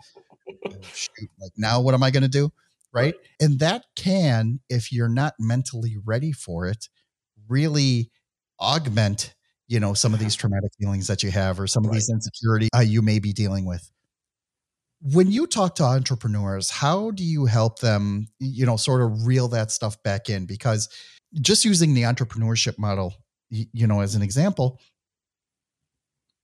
oh, 0.67 0.75
shoot, 0.93 1.29
like 1.39 1.51
now 1.57 1.81
what 1.81 1.93
am 1.93 2.03
I 2.03 2.11
going 2.11 2.23
to 2.23 2.29
do? 2.29 2.51
Right? 2.93 3.13
right. 3.13 3.15
And 3.39 3.59
that 3.59 3.85
can, 3.95 4.59
if 4.69 4.91
you're 4.91 5.09
not 5.09 5.33
mentally 5.39 5.97
ready 6.03 6.31
for 6.31 6.67
it, 6.67 6.87
really 7.47 8.09
augment, 8.59 9.33
you 9.67 9.79
know, 9.79 9.93
some 9.93 10.13
of 10.13 10.19
these 10.19 10.35
traumatic 10.35 10.71
feelings 10.79 11.07
that 11.07 11.23
you 11.23 11.31
have 11.31 11.59
or 11.59 11.67
some 11.67 11.83
of 11.83 11.91
right. 11.91 11.95
these 11.95 12.09
insecurity 12.09 12.69
uh, 12.75 12.79
you 12.79 13.01
may 13.01 13.19
be 13.19 13.33
dealing 13.33 13.65
with. 13.65 13.91
When 15.01 15.29
you 15.29 15.45
talk 15.45 15.75
to 15.75 15.83
entrepreneurs, 15.83 16.71
how 16.71 17.11
do 17.11 17.23
you 17.23 17.45
help 17.45 17.79
them, 17.79 18.27
you 18.39 18.65
know, 18.65 18.77
sort 18.77 19.01
of 19.01 19.27
reel 19.27 19.49
that 19.49 19.69
stuff 19.69 20.01
back 20.03 20.29
in? 20.29 20.45
Because 20.45 20.89
just 21.41 21.65
using 21.65 21.93
the 21.93 22.03
entrepreneurship 22.03 22.79
model, 22.79 23.13
you 23.49 23.87
know, 23.87 24.01
as 24.01 24.15
an 24.15 24.21
example, 24.21 24.79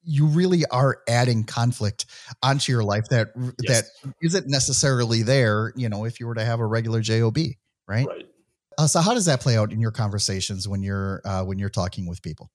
you 0.04 0.26
really 0.26 0.66
are 0.68 1.00
adding 1.08 1.44
conflict 1.44 2.06
onto 2.42 2.72
your 2.72 2.84
life 2.84 3.06
that 3.10 3.30
yes. 3.62 3.92
that 4.04 4.14
isn't 4.22 4.48
necessarily 4.48 5.22
there 5.22 5.74
you 5.76 5.90
know 5.90 6.06
if 6.06 6.20
you 6.20 6.28
were 6.28 6.36
to 6.36 6.46
have 6.46 6.60
a 6.60 6.66
regular 6.66 7.02
job 7.02 7.38
right, 7.88 8.08
right. 8.08 8.28
Uh, 8.78 8.88
so 8.88 9.02
how 9.02 9.14
does 9.14 9.26
that 9.26 9.42
play 9.42 9.58
out 9.58 9.72
in 9.72 9.80
your 9.80 9.92
conversations 9.92 10.68
when 10.68 10.82
you're 10.82 11.22
uh, 11.26 11.44
when 11.44 11.60
you're 11.60 11.70
talking 11.70 12.08
with 12.08 12.22
people 12.22 12.50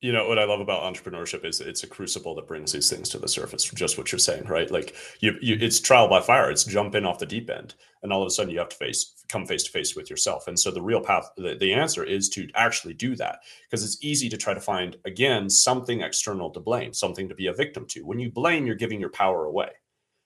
you 0.00 0.12
know 0.12 0.28
what 0.28 0.38
I 0.38 0.44
love 0.44 0.60
about 0.60 0.82
entrepreneurship 0.82 1.44
is 1.44 1.60
it's 1.60 1.82
a 1.82 1.86
crucible 1.86 2.34
that 2.34 2.46
brings 2.46 2.72
these 2.72 2.90
things 2.90 3.08
to 3.10 3.18
the 3.18 3.28
surface. 3.28 3.64
Just 3.64 3.96
what 3.96 4.12
you're 4.12 4.18
saying, 4.18 4.44
right? 4.44 4.70
Like 4.70 4.94
you, 5.20 5.36
you, 5.40 5.56
it's 5.58 5.80
trial 5.80 6.06
by 6.06 6.20
fire. 6.20 6.50
It's 6.50 6.64
jump 6.64 6.94
in 6.94 7.06
off 7.06 7.18
the 7.18 7.26
deep 7.26 7.48
end, 7.48 7.74
and 8.02 8.12
all 8.12 8.22
of 8.22 8.26
a 8.26 8.30
sudden 8.30 8.52
you 8.52 8.58
have 8.58 8.68
to 8.68 8.76
face 8.76 9.24
come 9.28 9.46
face 9.46 9.64
to 9.64 9.70
face 9.70 9.96
with 9.96 10.10
yourself. 10.10 10.48
And 10.48 10.58
so 10.58 10.70
the 10.70 10.82
real 10.82 11.00
path, 11.00 11.30
the, 11.36 11.56
the 11.56 11.72
answer 11.72 12.04
is 12.04 12.28
to 12.30 12.48
actually 12.54 12.94
do 12.94 13.16
that 13.16 13.40
because 13.62 13.84
it's 13.84 14.02
easy 14.04 14.28
to 14.28 14.36
try 14.36 14.54
to 14.54 14.60
find 14.60 14.96
again 15.04 15.48
something 15.48 16.02
external 16.02 16.50
to 16.50 16.60
blame, 16.60 16.92
something 16.92 17.28
to 17.28 17.34
be 17.34 17.46
a 17.46 17.52
victim 17.52 17.86
to. 17.88 18.02
When 18.02 18.18
you 18.18 18.30
blame, 18.30 18.66
you're 18.66 18.76
giving 18.76 19.00
your 19.00 19.10
power 19.10 19.46
away. 19.46 19.70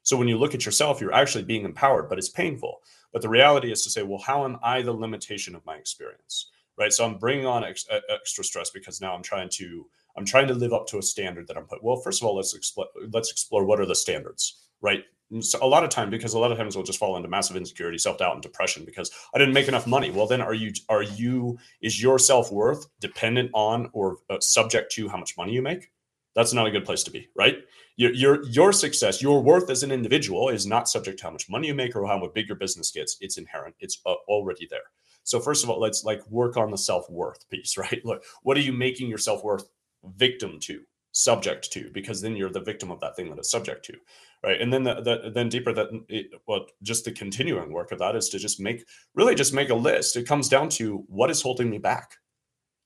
So 0.03 0.17
when 0.17 0.29
you 0.29 0.39
look 0.39 0.55
at 0.55 0.67
yourself, 0.67 1.01
you're 1.01 1.15
actually 1.15 1.45
being 1.45 1.65
empowered, 1.65 2.09
but 2.09 2.19
it's 2.19 2.29
painful. 2.29 2.83
But 3.13 3.23
the 3.23 3.29
reality 3.29 3.71
is 3.71 3.83
to 3.85 3.91
say, 3.91 4.03
well, 4.03 4.19
how 4.19 4.45
am 4.45 4.59
I 4.63 4.83
the 4.83 4.93
limitation 4.93 5.55
of 5.55 5.65
my 5.65 5.77
experience? 5.77 6.51
Right? 6.81 6.93
So 6.93 7.05
I'm 7.05 7.19
bringing 7.19 7.47
on 7.47 7.63
ex- 7.63 7.87
extra 8.09 8.43
stress 8.43 8.71
because 8.71 9.01
now 9.01 9.15
I'm 9.15 9.23
trying 9.23 9.51
to 9.51 9.87
I'm 10.17 10.25
trying 10.25 10.49
to 10.49 10.55
live 10.55 10.73
up 10.73 10.89
to 10.89 10.99
a 10.99 11.03
standard 11.03 11.47
that 11.47 11.57
I'm 11.57 11.67
put. 11.67 11.85
Well, 11.85 11.97
first 11.97 12.21
of 12.21 12.27
all, 12.27 12.35
let's 12.35 12.55
explore 12.55 12.89
let's 13.13 13.31
explore 13.31 13.65
what 13.65 13.79
are 13.79 13.87
the 13.87 13.95
standards, 13.95 14.67
right? 14.81 15.05
So 15.41 15.61
a 15.63 15.67
lot 15.67 15.85
of 15.85 15.91
time 15.91 16.11
because 16.11 16.35
a 16.35 16.39
lot 16.41 16.51
of 16.51 16.59
times 16.59 16.75
we'll 16.75 16.85
just 16.85 16.99
fall 16.99 17.17
into 17.17 17.29
massive 17.29 17.57
insecurity, 17.57 17.99
self 17.99 18.19
doubt, 18.19 18.33
and 18.33 18.43
depression 18.43 18.85
because 18.85 19.13
I 19.33 19.39
didn't 19.39 19.55
make 19.55 19.69
enough 19.69 19.87
money. 19.87 20.11
Well, 20.11 20.27
then 20.27 20.41
are 20.41 20.55
you 20.55 20.73
are 20.89 21.03
you 21.03 21.59
is 21.83 22.03
your 22.03 22.19
self 22.19 22.51
worth 22.51 22.87
dependent 22.99 23.51
on 23.53 23.91
or 23.93 24.17
uh, 24.31 24.41
subject 24.41 24.91
to 24.93 25.09
how 25.09 25.19
much 25.19 25.37
money 25.37 25.53
you 25.53 25.63
make? 25.63 25.93
That's 26.35 26.53
not 26.53 26.67
a 26.67 26.71
good 26.71 26.85
place 26.85 27.03
to 27.05 27.11
be, 27.11 27.29
right? 27.37 27.59
Your, 27.97 28.13
your 28.13 28.45
your 28.47 28.73
success, 28.73 29.21
your 29.21 29.43
worth 29.43 29.69
as 29.69 29.83
an 29.83 29.93
individual 29.93 30.49
is 30.49 30.67
not 30.67 30.89
subject 30.89 31.19
to 31.19 31.25
how 31.27 31.31
much 31.31 31.51
money 31.51 31.69
you 31.69 31.75
make 31.75 31.95
or 31.95 32.07
how 32.07 32.27
big 32.35 32.49
your 32.49 32.57
business 32.57 32.91
gets. 32.91 33.19
It's 33.21 33.37
inherent. 33.37 33.75
It's 33.81 34.01
uh, 34.07 34.15
already 34.27 34.67
there. 34.71 34.89
So 35.25 35.41
first 35.41 35.65
of 35.65 35.71
all, 35.71 35.81
let's 35.81 36.05
like 36.05 36.27
work 36.31 36.57
on 36.57 36.71
the 36.71 36.79
self-worth 36.79 37.49
piece, 37.51 37.77
right? 37.79 38.01
Look, 38.05 38.25
what 38.43 38.57
are 38.57 38.61
you 38.61 38.73
making 38.73 39.09
your 39.09 39.19
self-worth 39.19 39.69
victim 40.17 40.59
to, 40.61 40.83
subject 41.13 41.71
to? 41.73 41.91
Because 41.93 42.21
then 42.21 42.37
you're 42.37 42.51
the 42.51 42.61
victim 42.61 42.91
of 42.91 43.01
that 43.01 43.17
thing 43.17 43.29
that 43.31 43.39
it's 43.39 43.51
subject 43.51 43.85
to, 43.87 43.95
right? 44.43 44.61
And 44.61 44.73
then 44.73 44.83
the, 44.83 45.01
the 45.01 45.31
then 45.31 45.49
deeper 45.49 45.73
that 45.73 45.89
it, 46.09 46.31
well, 46.47 46.67
just 46.83 47.05
the 47.05 47.13
continuing 47.13 47.73
work 47.73 47.93
of 47.93 47.99
that 47.99 48.17
is 48.17 48.29
to 48.31 48.39
just 48.39 48.61
make 48.61 48.85
really 49.15 49.35
just 49.35 49.55
make 49.55 49.71
a 49.71 49.75
list. 49.75 50.17
It 50.17 50.27
comes 50.27 50.49
down 50.49 50.69
to 50.71 51.05
what 51.09 51.31
is 51.31 51.43
holding 51.43 51.71
me 51.71 51.79
back, 51.79 52.17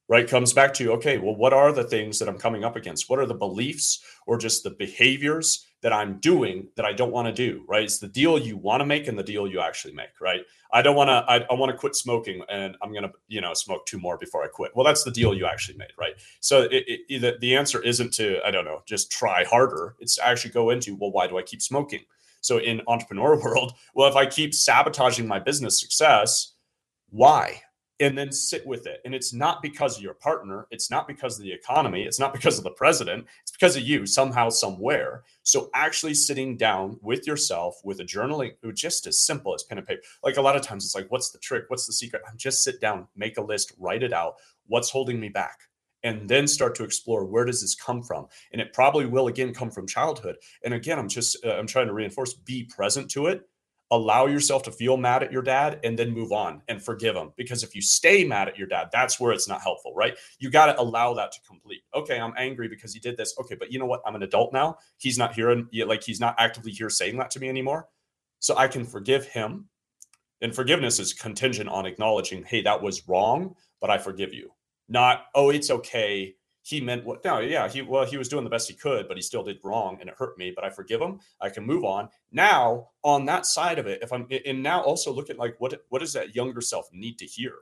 right 0.08 0.28
comes 0.28 0.52
back 0.52 0.74
to 0.74 0.92
okay 0.92 1.18
well 1.18 1.34
what 1.34 1.52
are 1.52 1.72
the 1.72 1.84
things 1.84 2.18
that 2.18 2.28
i'm 2.28 2.38
coming 2.38 2.64
up 2.64 2.76
against 2.76 3.08
what 3.08 3.18
are 3.18 3.26
the 3.26 3.34
beliefs 3.34 4.02
or 4.26 4.36
just 4.36 4.62
the 4.62 4.70
behaviors 4.70 5.66
that 5.84 5.92
I'm 5.92 6.18
doing 6.20 6.66
that 6.76 6.86
I 6.86 6.94
don't 6.94 7.12
want 7.12 7.28
to 7.28 7.32
do, 7.32 7.62
right? 7.68 7.84
It's 7.84 7.98
the 7.98 8.08
deal 8.08 8.38
you 8.38 8.56
want 8.56 8.80
to 8.80 8.86
make 8.86 9.06
and 9.06 9.18
the 9.18 9.22
deal 9.22 9.46
you 9.46 9.60
actually 9.60 9.92
make, 9.92 10.18
right? 10.18 10.40
I 10.72 10.80
don't 10.80 10.96
want 10.96 11.08
to, 11.08 11.30
I, 11.30 11.46
I 11.50 11.52
want 11.52 11.70
to 11.72 11.76
quit 11.76 11.94
smoking 11.94 12.42
and 12.48 12.74
I'm 12.82 12.90
going 12.90 13.02
to, 13.02 13.12
you 13.28 13.42
know, 13.42 13.52
smoke 13.52 13.84
two 13.84 13.98
more 13.98 14.16
before 14.16 14.42
I 14.42 14.48
quit. 14.48 14.72
Well, 14.74 14.86
that's 14.86 15.04
the 15.04 15.10
deal 15.10 15.34
you 15.34 15.44
actually 15.44 15.76
made, 15.76 15.90
right? 15.98 16.14
So 16.40 16.62
it, 16.62 16.84
it, 16.86 17.38
the, 17.38 17.54
answer 17.54 17.82
isn't 17.82 18.14
to, 18.14 18.40
I 18.46 18.50
don't 18.50 18.64
know, 18.64 18.80
just 18.86 19.12
try 19.12 19.44
harder. 19.44 19.94
It's 20.00 20.16
to 20.16 20.26
actually 20.26 20.52
go 20.52 20.70
into, 20.70 20.96
well, 20.96 21.12
why 21.12 21.26
do 21.26 21.36
I 21.36 21.42
keep 21.42 21.60
smoking? 21.60 22.00
So 22.40 22.60
in 22.60 22.80
entrepreneur 22.88 23.38
world, 23.44 23.74
well, 23.94 24.08
if 24.08 24.16
I 24.16 24.24
keep 24.24 24.54
sabotaging 24.54 25.28
my 25.28 25.38
business 25.38 25.78
success, 25.78 26.54
why? 27.10 27.60
And 28.00 28.18
then 28.18 28.32
sit 28.32 28.66
with 28.66 28.86
it. 28.86 29.00
And 29.04 29.14
it's 29.14 29.32
not 29.32 29.62
because 29.62 29.96
of 29.96 30.02
your 30.02 30.14
partner, 30.14 30.66
it's 30.70 30.90
not 30.90 31.06
because 31.06 31.38
of 31.38 31.44
the 31.44 31.52
economy, 31.52 32.02
it's 32.02 32.18
not 32.18 32.32
because 32.32 32.58
of 32.58 32.64
the 32.64 32.70
president, 32.70 33.26
it's 33.42 33.52
because 33.52 33.76
of 33.76 33.82
you 33.82 34.06
somehow, 34.06 34.48
somewhere. 34.48 35.22
So 35.42 35.70
actually 35.74 36.14
sitting 36.14 36.56
down 36.56 36.98
with 37.02 37.26
yourself 37.26 37.76
with 37.84 38.00
a 38.00 38.04
journaling, 38.04 38.52
just 38.74 39.06
as 39.06 39.20
simple 39.20 39.54
as 39.54 39.62
pen 39.62 39.78
and 39.78 39.86
paper. 39.86 40.02
Like 40.22 40.36
a 40.36 40.42
lot 40.42 40.56
of 40.56 40.62
times 40.62 40.84
it's 40.84 40.94
like, 40.94 41.10
what's 41.10 41.30
the 41.30 41.38
trick? 41.38 41.64
What's 41.68 41.86
the 41.86 41.92
secret? 41.92 42.22
I'm 42.28 42.36
just 42.36 42.64
sit 42.64 42.80
down, 42.80 43.06
make 43.16 43.38
a 43.38 43.42
list, 43.42 43.72
write 43.78 44.02
it 44.02 44.12
out. 44.12 44.36
What's 44.66 44.90
holding 44.90 45.20
me 45.20 45.28
back? 45.28 45.60
And 46.02 46.28
then 46.28 46.46
start 46.46 46.74
to 46.74 46.84
explore 46.84 47.24
where 47.24 47.46
does 47.46 47.62
this 47.62 47.74
come 47.74 48.02
from? 48.02 48.26
And 48.52 48.60
it 48.60 48.74
probably 48.74 49.06
will 49.06 49.28
again 49.28 49.54
come 49.54 49.70
from 49.70 49.86
childhood. 49.86 50.36
And 50.62 50.74
again, 50.74 50.98
I'm 50.98 51.08
just 51.08 51.42
uh, 51.46 51.54
I'm 51.54 51.66
trying 51.66 51.86
to 51.86 51.94
reinforce 51.94 52.34
be 52.34 52.64
present 52.64 53.10
to 53.12 53.26
it 53.26 53.48
allow 53.90 54.26
yourself 54.26 54.62
to 54.62 54.70
feel 54.70 54.96
mad 54.96 55.22
at 55.22 55.32
your 55.32 55.42
dad 55.42 55.78
and 55.84 55.98
then 55.98 56.10
move 56.10 56.32
on 56.32 56.62
and 56.68 56.82
forgive 56.82 57.14
him. 57.14 57.32
Because 57.36 57.62
if 57.62 57.74
you 57.74 57.82
stay 57.82 58.24
mad 58.24 58.48
at 58.48 58.58
your 58.58 58.66
dad 58.66 58.88
that's 58.92 59.20
where 59.20 59.32
it's 59.32 59.48
not 59.48 59.60
helpful 59.62 59.92
right? 59.94 60.16
You 60.38 60.50
got 60.50 60.66
to 60.66 60.80
allow 60.80 61.14
that 61.14 61.32
to 61.32 61.40
complete. 61.46 61.82
Okay 61.94 62.18
i'm 62.18 62.34
angry 62.36 62.68
because 62.68 62.92
he 62.92 63.00
did 63.00 63.16
this. 63.16 63.34
Okay 63.40 63.54
but 63.54 63.70
you 63.70 63.78
know 63.78 63.86
what? 63.86 64.02
I'm 64.06 64.14
an 64.14 64.22
adult 64.22 64.52
now. 64.52 64.78
He's 64.98 65.18
not 65.18 65.34
here 65.34 65.50
and 65.50 65.66
like 65.86 66.02
he's 66.02 66.20
not 66.20 66.34
actively 66.38 66.72
here 66.72 66.90
saying 66.90 67.16
that 67.18 67.30
to 67.32 67.40
me 67.40 67.48
anymore. 67.48 67.88
So 68.40 68.56
i 68.56 68.68
can 68.68 68.84
forgive 68.84 69.26
him. 69.26 69.68
And 70.40 70.54
forgiveness 70.54 70.98
is 70.98 71.12
contingent 71.12 71.68
on 71.68 71.86
acknowledging 71.86 72.42
hey 72.44 72.62
that 72.62 72.82
was 72.82 73.06
wrong 73.08 73.54
but 73.80 73.90
i 73.90 73.98
forgive 73.98 74.32
you. 74.32 74.50
Not 74.88 75.26
oh 75.34 75.50
it's 75.50 75.70
okay 75.70 76.34
he 76.64 76.80
meant 76.80 77.04
what 77.04 77.22
no 77.24 77.38
yeah 77.38 77.68
he 77.68 77.82
well 77.82 78.04
he 78.04 78.16
was 78.16 78.28
doing 78.28 78.42
the 78.42 78.50
best 78.50 78.68
he 78.68 78.74
could 78.74 79.06
but 79.06 79.16
he 79.16 79.22
still 79.22 79.44
did 79.44 79.58
wrong 79.62 79.98
and 80.00 80.08
it 80.08 80.16
hurt 80.18 80.36
me 80.38 80.50
but 80.54 80.64
i 80.64 80.70
forgive 80.70 81.00
him. 81.00 81.20
I 81.40 81.50
can 81.50 81.64
move 81.64 81.84
on. 81.84 82.08
Now 82.32 82.88
on 83.02 83.26
that 83.26 83.46
side 83.46 83.78
of 83.78 83.86
it 83.86 84.02
if 84.02 84.12
i'm 84.12 84.26
and 84.44 84.62
now 84.62 84.82
also 84.82 85.12
look 85.12 85.30
at 85.30 85.38
like 85.38 85.54
what 85.58 85.84
what 85.90 86.00
does 86.00 86.14
that 86.14 86.34
younger 86.34 86.60
self 86.60 86.88
need 86.92 87.18
to 87.18 87.26
hear? 87.26 87.52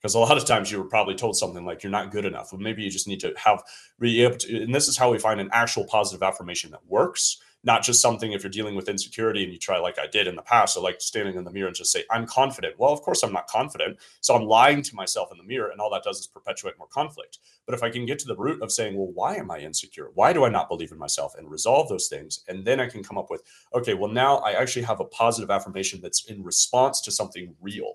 Because 0.00 0.14
a 0.14 0.18
lot 0.18 0.36
of 0.36 0.44
times 0.44 0.70
you 0.70 0.78
were 0.78 0.88
probably 0.88 1.14
told 1.14 1.36
something 1.36 1.64
like 1.64 1.82
you're 1.82 1.90
not 1.90 2.10
good 2.10 2.24
enough. 2.24 2.52
Well 2.52 2.60
maybe 2.60 2.82
you 2.82 2.90
just 2.90 3.08
need 3.08 3.20
to 3.20 3.34
have 3.36 3.62
be 4.00 4.22
able 4.22 4.38
to 4.38 4.62
and 4.62 4.74
this 4.74 4.88
is 4.88 4.96
how 4.96 5.12
we 5.12 5.18
find 5.18 5.38
an 5.38 5.50
actual 5.52 5.84
positive 5.86 6.22
affirmation 6.22 6.70
that 6.70 6.86
works 6.86 7.38
not 7.66 7.82
just 7.82 8.00
something 8.00 8.32
if 8.32 8.44
you're 8.44 8.50
dealing 8.50 8.76
with 8.76 8.88
insecurity 8.88 9.42
and 9.42 9.52
you 9.52 9.58
try 9.58 9.78
like 9.78 9.98
I 9.98 10.06
did 10.06 10.28
in 10.28 10.36
the 10.36 10.42
past, 10.42 10.74
so 10.74 10.80
like 10.80 11.00
standing 11.00 11.34
in 11.34 11.42
the 11.42 11.50
mirror 11.50 11.66
and 11.66 11.76
just 11.76 11.90
say, 11.90 12.04
I'm 12.12 12.24
confident. 12.24 12.78
Well, 12.78 12.92
of 12.92 13.02
course 13.02 13.24
I'm 13.24 13.32
not 13.32 13.48
confident. 13.48 13.98
So 14.20 14.36
I'm 14.36 14.46
lying 14.46 14.82
to 14.82 14.94
myself 14.94 15.30
in 15.32 15.38
the 15.38 15.44
mirror, 15.44 15.70
and 15.70 15.80
all 15.80 15.90
that 15.90 16.04
does 16.04 16.20
is 16.20 16.28
perpetuate 16.28 16.78
more 16.78 16.86
conflict. 16.86 17.40
But 17.66 17.74
if 17.74 17.82
I 17.82 17.90
can 17.90 18.06
get 18.06 18.20
to 18.20 18.28
the 18.28 18.36
root 18.36 18.62
of 18.62 18.70
saying, 18.70 18.96
well, 18.96 19.10
why 19.12 19.34
am 19.34 19.50
I 19.50 19.58
insecure? 19.58 20.10
Why 20.14 20.32
do 20.32 20.44
I 20.44 20.48
not 20.48 20.68
believe 20.68 20.92
in 20.92 20.98
myself 20.98 21.34
and 21.36 21.50
resolve 21.50 21.88
those 21.88 22.06
things? 22.06 22.44
And 22.46 22.64
then 22.64 22.78
I 22.78 22.86
can 22.86 23.02
come 23.02 23.18
up 23.18 23.30
with, 23.30 23.42
okay, 23.74 23.94
well, 23.94 24.10
now 24.10 24.36
I 24.38 24.52
actually 24.52 24.84
have 24.84 25.00
a 25.00 25.04
positive 25.04 25.50
affirmation 25.50 26.00
that's 26.00 26.24
in 26.26 26.44
response 26.44 27.00
to 27.00 27.10
something 27.10 27.54
real 27.60 27.94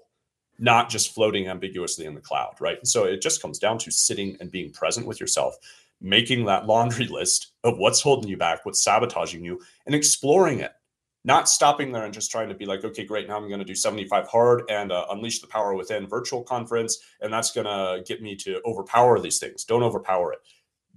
not 0.60 0.90
just 0.90 1.16
floating 1.16 1.48
ambiguously 1.48 2.06
in 2.06 2.14
the 2.14 2.22
cloud, 2.22 2.54
right? 2.60 2.86
So 2.86 3.06
it 3.06 3.20
just 3.20 3.42
comes 3.42 3.58
down 3.58 3.80
to 3.80 3.90
sitting 3.90 4.38
and 4.40 4.52
being 4.52 4.72
present 4.72 5.08
with 5.08 5.20
yourself 5.20 5.56
making 6.02 6.46
that 6.46 6.66
laundry 6.66 7.08
list 7.08 7.54
of 7.64 7.78
what's 7.78 8.02
holding 8.02 8.30
you 8.30 8.38
back, 8.38 8.66
what's 8.66 8.84
sabotaging 8.84 9.46
you, 9.46 9.62
and 9.86 9.96
exploring 9.96 10.60
it. 10.60 10.72
Not 11.24 11.48
stopping 11.48 11.92
there 11.92 12.06
and 12.06 12.14
just 12.14 12.32
trying 12.32 12.50
to 12.50 12.56
be 12.56 12.66
like, 12.66 12.84
okay, 12.84 13.06
great, 13.06 13.28
now 13.28 13.38
I'm 13.38 13.48
going 13.48 13.60
to 13.60 13.66
do 13.66 13.76
75 13.76 14.28
hard 14.28 14.64
and 14.70 14.92
uh, 14.92 15.06
unleash 15.12 15.40
the 15.40 15.48
power 15.48 15.76
within 15.76 16.08
virtual 16.08 16.42
conference, 16.42 16.98
and 17.22 17.32
that's 17.32 17.52
going 17.52 17.68
to 17.68 18.04
get 18.04 18.24
me 18.24 18.36
to 18.38 18.60
overpower 18.66 19.20
these 19.20 19.38
things. 19.38 19.64
Don't 19.64 19.84
overpower 19.84 20.34
it. 20.34 20.40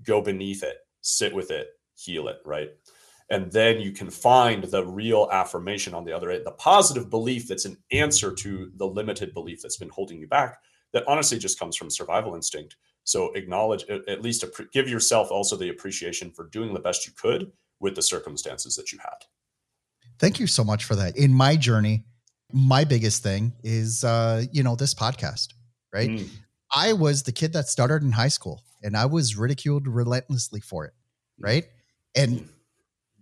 Go 0.03 0.23
beneath 0.23 0.63
it, 0.63 0.79
sit 1.03 1.35
with 1.35 1.51
it, 1.51 1.69
heal 1.95 2.29
it, 2.29 2.39
right? 2.47 2.71
And 3.29 3.53
then 3.53 3.81
you 3.81 3.93
can 3.93 4.09
find 4.11 4.65
the 4.65 4.87
real 4.87 5.29
affirmation 5.31 5.93
on 5.93 6.05
the 6.05 6.13
other 6.13 6.31
end, 6.31 6.47
the 6.47 6.53
positive 6.53 7.11
belief 7.11 7.47
that's 7.47 7.65
an 7.67 7.77
answer 7.93 8.33
to 8.33 8.71
the 8.77 8.87
limited 8.87 9.35
belief 9.35 9.61
that's 9.61 9.77
been 9.77 9.89
holding 9.91 10.19
you 10.19 10.27
back. 10.27 10.59
That 10.93 11.05
honestly 11.07 11.39
just 11.39 11.59
comes 11.59 11.77
from 11.77 11.91
survival 11.91 12.35
instinct 12.35 12.77
so 13.05 13.33
acknowledge 13.35 13.85
at 13.89 14.23
least 14.23 14.45
give 14.73 14.89
yourself 14.89 15.31
also 15.31 15.57
the 15.57 15.69
appreciation 15.69 16.31
for 16.31 16.49
doing 16.49 16.73
the 16.73 16.81
best 16.81 17.07
you 17.07 17.13
could 17.15 17.53
with 17.79 17.95
the 17.95 18.03
circumstances 18.03 18.75
that 18.77 18.93
you 18.93 18.99
had. 18.99 19.27
Thank 20.19 20.41
you 20.41 20.47
so 20.47 20.65
much 20.65 20.85
for 20.85 20.97
that. 20.97 21.17
In 21.17 21.33
my 21.33 21.55
journey, 21.55 22.05
my 22.53 22.83
biggest 22.85 23.23
thing 23.23 23.53
is 23.63 24.05
uh, 24.05 24.45
you 24.53 24.63
know, 24.63 24.75
this 24.75 24.95
podcast, 24.95 25.53
right? 25.93 26.11
Mm. 26.11 26.29
I 26.75 26.95
was 26.95 27.23
the 27.23 27.33
kid 27.33 27.53
that 27.53 27.69
started 27.69 28.03
in 28.03 28.11
high 28.11 28.29
school 28.29 28.63
and 28.83 28.97
I 28.97 29.05
was 29.07 29.37
ridiculed 29.37 29.87
relentlessly 29.87 30.61
for 30.61 30.87
it, 30.87 30.95
mm. 31.41 31.45
right? 31.45 31.65
And 32.15 32.41
mm. 32.41 32.49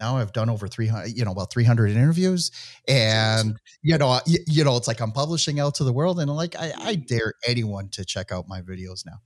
now 0.00 0.16
I've 0.16 0.32
done 0.32 0.48
over 0.48 0.68
300, 0.68 1.08
you 1.08 1.24
know, 1.24 1.32
about 1.32 1.50
300 1.50 1.90
interviews 1.90 2.52
and 2.86 3.58
you 3.82 3.98
know, 3.98 4.20
you, 4.26 4.38
you 4.46 4.62
know, 4.62 4.76
it's 4.76 4.86
like 4.86 5.00
I'm 5.00 5.12
publishing 5.12 5.58
out 5.58 5.74
to 5.76 5.84
the 5.84 5.92
world 5.92 6.20
and 6.20 6.30
like 6.30 6.54
I, 6.56 6.72
I 6.78 6.94
dare 6.94 7.34
anyone 7.48 7.88
to 7.90 8.04
check 8.04 8.30
out 8.30 8.46
my 8.46 8.60
videos 8.60 9.04
now 9.04 9.20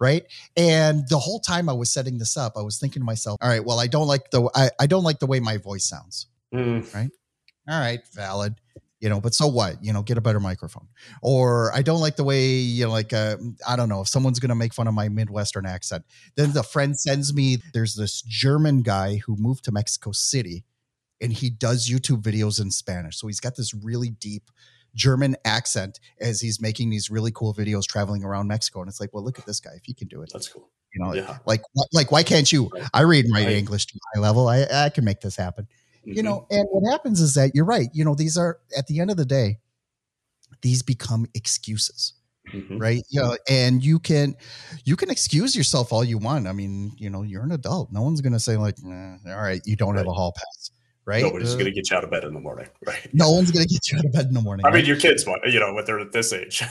right? 0.00 0.24
And 0.56 1.06
the 1.08 1.18
whole 1.18 1.38
time 1.38 1.68
i 1.68 1.72
was 1.72 1.90
setting 1.90 2.18
this 2.18 2.36
up 2.36 2.54
i 2.56 2.62
was 2.62 2.78
thinking 2.78 3.00
to 3.00 3.04
myself 3.06 3.38
all 3.40 3.48
right 3.48 3.64
well 3.64 3.78
i 3.78 3.86
don't 3.86 4.06
like 4.06 4.30
the 4.30 4.50
i, 4.54 4.70
I 4.80 4.86
don't 4.86 5.04
like 5.04 5.18
the 5.18 5.26
way 5.26 5.40
my 5.40 5.58
voice 5.58 5.88
sounds. 5.88 6.26
Mm. 6.52 6.92
right? 6.94 7.10
All 7.68 7.78
right 7.78 8.00
valid 8.12 8.56
you 9.00 9.08
know 9.08 9.20
but 9.20 9.34
so 9.34 9.46
what? 9.46 9.82
You 9.82 9.92
know 9.92 10.02
get 10.02 10.18
a 10.18 10.20
better 10.20 10.40
microphone. 10.40 10.88
Or 11.22 11.72
i 11.74 11.82
don't 11.82 12.00
like 12.00 12.16
the 12.16 12.24
way 12.24 12.46
you 12.48 12.86
know 12.86 12.90
like 12.90 13.12
uh, 13.12 13.36
i 13.66 13.76
don't 13.76 13.88
know 13.88 14.02
if 14.02 14.08
someone's 14.08 14.38
gonna 14.38 14.54
make 14.54 14.74
fun 14.74 14.88
of 14.88 14.94
my 14.94 15.08
midwestern 15.08 15.66
accent. 15.66 16.04
Then 16.36 16.52
the 16.52 16.62
friend 16.62 16.98
sends 16.98 17.34
me 17.34 17.58
there's 17.72 17.94
this 17.94 18.22
german 18.22 18.82
guy 18.82 19.16
who 19.16 19.36
moved 19.36 19.64
to 19.64 19.72
mexico 19.72 20.12
city 20.12 20.64
and 21.20 21.32
he 21.32 21.50
does 21.50 21.88
youtube 21.88 22.22
videos 22.22 22.60
in 22.60 22.70
spanish. 22.70 23.18
So 23.18 23.26
he's 23.26 23.40
got 23.40 23.56
this 23.56 23.74
really 23.74 24.10
deep 24.10 24.50
German 24.94 25.36
accent 25.44 26.00
as 26.20 26.40
he's 26.40 26.60
making 26.60 26.90
these 26.90 27.10
really 27.10 27.30
cool 27.32 27.54
videos 27.54 27.84
traveling 27.84 28.24
around 28.24 28.48
Mexico. 28.48 28.80
And 28.80 28.88
it's 28.88 29.00
like, 29.00 29.12
well, 29.12 29.24
look 29.24 29.38
at 29.38 29.46
this 29.46 29.60
guy. 29.60 29.72
If 29.76 29.84
he 29.84 29.94
can 29.94 30.08
do 30.08 30.22
it, 30.22 30.30
that's 30.32 30.48
cool. 30.48 30.68
You 30.94 31.04
know, 31.04 31.14
yeah. 31.14 31.38
like, 31.46 31.62
like, 31.92 32.10
why 32.10 32.22
can't 32.22 32.50
you? 32.50 32.68
Right. 32.68 32.82
I 32.92 33.02
read 33.02 33.24
and 33.24 33.34
write 33.34 33.46
right. 33.46 33.56
English 33.56 33.86
to 33.86 34.00
my 34.14 34.20
level. 34.20 34.48
I, 34.48 34.66
I 34.72 34.88
can 34.88 35.04
make 35.04 35.20
this 35.20 35.36
happen. 35.36 35.68
Mm-hmm. 36.00 36.16
You 36.16 36.22
know, 36.22 36.46
and 36.50 36.66
what 36.70 36.90
happens 36.90 37.20
is 37.20 37.34
that 37.34 37.54
you're 37.54 37.64
right. 37.64 37.88
You 37.92 38.04
know, 38.04 38.14
these 38.14 38.36
are 38.36 38.58
at 38.76 38.86
the 38.86 39.00
end 39.00 39.10
of 39.10 39.16
the 39.16 39.26
day, 39.26 39.58
these 40.62 40.82
become 40.82 41.26
excuses, 41.34 42.14
mm-hmm. 42.52 42.78
right? 42.78 43.02
You 43.10 43.20
know, 43.20 43.36
and 43.48 43.84
you 43.84 43.98
can 43.98 44.34
you 44.84 44.96
can 44.96 45.10
excuse 45.10 45.54
yourself 45.54 45.92
all 45.92 46.02
you 46.02 46.18
want. 46.18 46.46
I 46.46 46.52
mean, 46.52 46.92
you 46.96 47.10
know, 47.10 47.22
you're 47.22 47.42
an 47.42 47.52
adult. 47.52 47.92
No 47.92 48.02
one's 48.02 48.20
gonna 48.22 48.40
say 48.40 48.56
like, 48.56 48.76
all 48.82 49.18
right, 49.26 49.60
you 49.64 49.76
don't 49.76 49.90
right. 49.90 49.98
have 49.98 50.06
a 50.06 50.12
hall 50.12 50.32
pass. 50.34 50.59
Right. 51.10 51.24
Nobody's 51.24 51.54
uh, 51.54 51.56
going 51.56 51.64
to 51.64 51.72
get 51.72 51.90
you 51.90 51.96
out 51.96 52.04
of 52.04 52.10
bed 52.12 52.22
in 52.22 52.34
the 52.34 52.40
morning. 52.40 52.68
Right. 52.86 53.08
No 53.12 53.32
one's 53.32 53.50
going 53.50 53.66
to 53.66 53.68
get 53.68 53.90
you 53.90 53.98
out 53.98 54.04
of 54.04 54.12
bed 54.12 54.26
in 54.26 54.32
the 54.32 54.40
morning. 54.40 54.64
I 54.64 54.68
right? 54.68 54.76
mean, 54.76 54.86
your 54.86 54.96
kids 54.96 55.26
want, 55.26 55.42
you 55.44 55.58
know, 55.58 55.74
when 55.74 55.84
they're 55.84 55.98
at 55.98 56.12
this 56.12 56.32
age. 56.32 56.62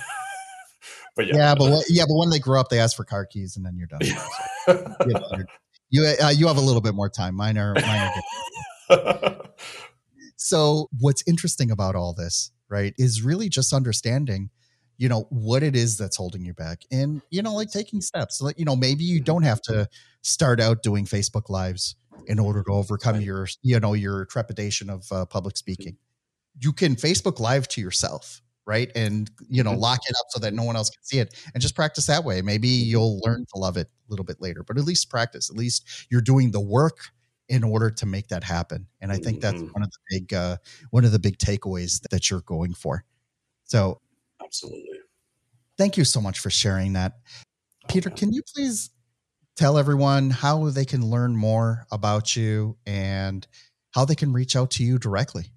but 1.17 1.27
yeah. 1.27 1.35
Yeah. 1.35 1.55
But, 1.55 1.83
yeah. 1.89 2.05
But 2.07 2.15
when 2.15 2.29
they 2.29 2.39
grow 2.39 2.57
up, 2.57 2.69
they 2.69 2.79
ask 2.79 2.95
for 2.95 3.03
car 3.03 3.25
keys 3.25 3.57
and 3.57 3.65
then 3.65 3.75
you're 3.75 3.87
done. 3.87 3.99
so, 4.65 4.95
you, 5.05 5.13
know, 5.13 5.31
you, 5.89 6.15
uh, 6.23 6.29
you 6.29 6.47
have 6.47 6.55
a 6.55 6.61
little 6.61 6.79
bit 6.79 6.95
more 6.95 7.09
time. 7.09 7.35
Mine 7.35 7.57
are, 7.57 7.73
mine 7.73 8.11
are 8.89 9.35
so 10.37 10.87
what's 10.97 11.21
interesting 11.27 11.69
about 11.69 11.95
all 11.95 12.13
this, 12.13 12.51
right, 12.69 12.93
is 12.97 13.21
really 13.21 13.49
just 13.49 13.73
understanding 13.73 14.51
you 14.97 15.07
know 15.07 15.27
what 15.29 15.63
it 15.63 15.75
is 15.77 15.97
that's 15.97 16.17
holding 16.17 16.43
you 16.43 16.53
back 16.53 16.81
and 16.91 17.21
you 17.29 17.41
know 17.41 17.55
like 17.55 17.71
taking 17.71 18.01
steps 18.01 18.41
like 18.41 18.59
you 18.59 18.65
know 18.65 18.75
maybe 18.75 19.05
you 19.05 19.21
don't 19.21 19.43
have 19.43 19.61
to 19.61 19.87
start 20.23 20.59
out 20.59 20.83
doing 20.83 21.05
facebook 21.05 21.49
lives 21.49 21.95
in 22.27 22.39
order 22.39 22.63
to 22.63 22.71
overcome 22.71 23.15
right. 23.15 23.23
your 23.23 23.47
you 23.61 23.79
know 23.79 23.93
your 23.93 24.25
trepidation 24.25 24.89
of 24.89 25.11
uh, 25.11 25.25
public 25.25 25.57
speaking. 25.57 25.97
You 26.59 26.73
can 26.73 26.95
facebook 26.95 27.39
live 27.39 27.67
to 27.69 27.81
yourself 27.81 28.41
right 28.65 28.91
and 28.95 29.31
you 29.49 29.63
know 29.63 29.71
mm-hmm. 29.71 29.79
lock 29.79 29.99
it 30.07 30.15
up 30.19 30.25
so 30.29 30.39
that 30.39 30.53
no 30.53 30.63
one 30.63 30.75
else 30.75 30.89
can 30.89 31.03
see 31.03 31.19
it 31.19 31.33
and 31.53 31.61
just 31.61 31.75
practice 31.75 32.05
that 32.07 32.23
way. 32.23 32.41
Maybe 32.41 32.67
you'll 32.67 33.19
learn 33.19 33.45
to 33.53 33.59
love 33.59 33.77
it 33.77 33.87
a 33.87 34.09
little 34.09 34.25
bit 34.25 34.41
later 34.41 34.63
but 34.63 34.77
at 34.77 34.83
least 34.83 35.09
practice. 35.09 35.49
At 35.49 35.55
least 35.55 36.07
you're 36.09 36.21
doing 36.21 36.51
the 36.51 36.59
work 36.59 36.97
in 37.47 37.63
order 37.63 37.89
to 37.89 38.05
make 38.05 38.27
that 38.27 38.43
happen 38.43 38.85
and 39.01 39.11
i 39.11 39.17
think 39.17 39.41
that's 39.41 39.59
mm-hmm. 39.59 39.71
one 39.71 39.81
of 39.81 39.89
the 39.89 40.19
big 40.19 40.33
uh, 40.35 40.55
one 40.91 41.03
of 41.03 41.11
the 41.11 41.17
big 41.17 41.37
takeaways 41.37 42.01
that 42.09 42.29
you're 42.29 42.41
going 42.41 42.73
for. 42.73 43.03
So 43.65 44.01
absolutely. 44.43 44.99
thank 45.77 45.97
you 45.97 46.03
so 46.03 46.21
much 46.21 46.39
for 46.39 46.49
sharing 46.49 46.93
that. 46.93 47.13
Peter 47.87 48.09
can 48.09 48.31
you 48.31 48.41
please 48.53 48.91
tell 49.59 49.77
everyone 49.77 50.29
how 50.29 50.69
they 50.69 50.85
can 50.85 51.05
learn 51.05 51.35
more 51.35 51.85
about 51.91 52.33
you 52.33 52.77
and 52.85 53.45
how 53.91 54.05
they 54.05 54.15
can 54.15 54.31
reach 54.31 54.55
out 54.55 54.71
to 54.71 54.85
you 54.85 54.97
directly. 54.97 55.51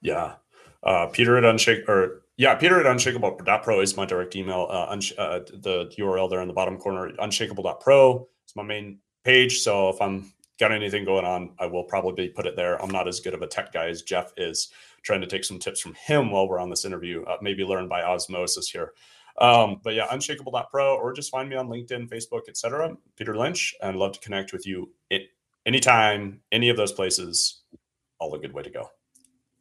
Yeah. 0.00 0.36
Uh, 0.82 1.06
peter 1.08 1.36
at 1.36 1.44
unshake 1.44 1.86
or 1.86 2.22
yeah 2.38 2.54
peter 2.54 2.80
at 2.80 2.86
unshakable.pro 2.86 3.80
is 3.80 3.94
my 3.94 4.06
direct 4.06 4.34
email. 4.36 4.68
Uh, 4.70 4.94
unsh- 4.94 5.12
uh, 5.18 5.40
the 5.52 5.92
url 5.98 6.30
there 6.30 6.40
in 6.40 6.48
the 6.48 6.54
bottom 6.54 6.78
corner 6.78 7.12
unshakable.pro 7.18 8.26
is 8.48 8.56
my 8.56 8.62
main 8.62 9.00
page. 9.22 9.58
So 9.60 9.90
if 9.90 10.00
i'm 10.00 10.32
got 10.58 10.72
anything 10.72 11.04
going 11.04 11.26
on 11.26 11.50
i 11.58 11.66
will 11.66 11.84
probably 11.84 12.28
put 12.30 12.46
it 12.46 12.56
there. 12.56 12.82
I'm 12.82 12.90
not 12.90 13.06
as 13.06 13.20
good 13.20 13.34
of 13.34 13.42
a 13.42 13.46
tech 13.46 13.70
guy 13.70 13.88
as 13.88 14.00
jeff 14.00 14.32
is 14.38 14.70
trying 15.02 15.20
to 15.20 15.26
take 15.26 15.44
some 15.44 15.58
tips 15.58 15.80
from 15.80 15.92
him 15.94 16.30
while 16.30 16.48
we're 16.48 16.58
on 16.58 16.70
this 16.70 16.86
interview, 16.86 17.22
uh, 17.24 17.36
maybe 17.42 17.64
learn 17.64 17.86
by 17.86 18.02
osmosis 18.02 18.70
here. 18.70 18.92
Um, 19.38 19.80
but 19.82 19.94
yeah, 19.94 20.06
unshakable.pro 20.10 20.96
or 20.96 21.12
just 21.12 21.30
find 21.30 21.48
me 21.48 21.56
on 21.56 21.68
LinkedIn, 21.68 22.08
Facebook, 22.08 22.48
etc. 22.48 22.96
Peter 23.16 23.36
Lynch, 23.36 23.74
and 23.82 23.96
love 23.96 24.12
to 24.12 24.20
connect 24.20 24.52
with 24.52 24.66
you 24.66 24.92
at 25.12 25.22
anytime, 25.66 26.40
any 26.52 26.68
of 26.68 26.76
those 26.76 26.92
places. 26.92 27.62
All 28.18 28.34
a 28.34 28.38
good 28.38 28.54
way 28.54 28.62
to 28.62 28.70
go. 28.70 28.88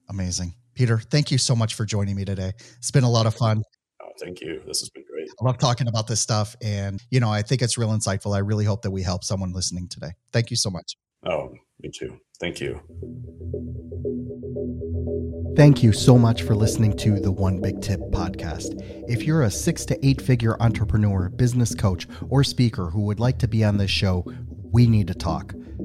Amazing. 0.10 0.54
Peter, 0.76 1.00
thank 1.00 1.30
you 1.30 1.38
so 1.38 1.56
much 1.56 1.74
for 1.74 1.86
joining 1.86 2.16
me 2.16 2.24
today. 2.24 2.54
It's 2.78 2.92
been 2.92 3.04
a 3.04 3.10
lot 3.10 3.26
of 3.26 3.36
fun. 3.36 3.62
Oh, 4.02 4.10
thank 4.22 4.40
you. 4.40 4.62
This 4.66 4.80
has 4.80 4.90
been 4.90 5.04
great. 5.10 5.28
I 5.42 5.46
love 5.46 5.58
talking 5.58 5.88
about 5.88 6.08
this 6.08 6.22
stuff. 6.22 6.56
And, 6.62 7.02
you 7.10 7.20
know, 7.20 7.30
I 7.30 7.42
think 7.42 7.62
it's 7.62 7.78
real 7.78 7.90
insightful. 7.90 8.36
I 8.36 8.40
really 8.40 8.66
hope 8.66 8.82
that 8.84 8.92
we 8.92 9.02
help 9.02 9.24
someone 9.24 9.52
listening 9.52 9.90
today. 9.90 10.12
Thank 10.32 10.52
you 10.52 10.58
so 10.58 10.70
much. 10.70 10.96
Oh, 11.26 11.54
me 11.82 11.90
too. 11.94 12.18
Thank 12.40 12.62
you. 12.62 12.82
Thank 15.56 15.82
you 15.82 15.94
so 15.94 16.18
much 16.18 16.42
for 16.42 16.54
listening 16.54 16.98
to 16.98 17.18
the 17.18 17.32
One 17.32 17.62
Big 17.62 17.82
Tip 17.82 18.02
podcast. 18.12 18.78
If 19.08 19.24
you're 19.24 19.44
a 19.44 19.50
six 19.50 19.86
to 19.86 20.06
eight 20.06 20.22
figure 20.22 20.62
entrepreneur, 20.62 21.30
business 21.30 21.74
coach, 21.74 22.10
or 22.30 22.44
speaker 22.44 22.90
who 22.90 23.04
would 23.04 23.22
like 23.22 23.38
to 23.40 23.48
be 23.48 23.64
on 23.64 23.78
this 23.78 23.90
show, 23.90 24.26
we 24.74 24.86
need 24.86 25.08
to 25.08 25.14
talk. 25.14 25.54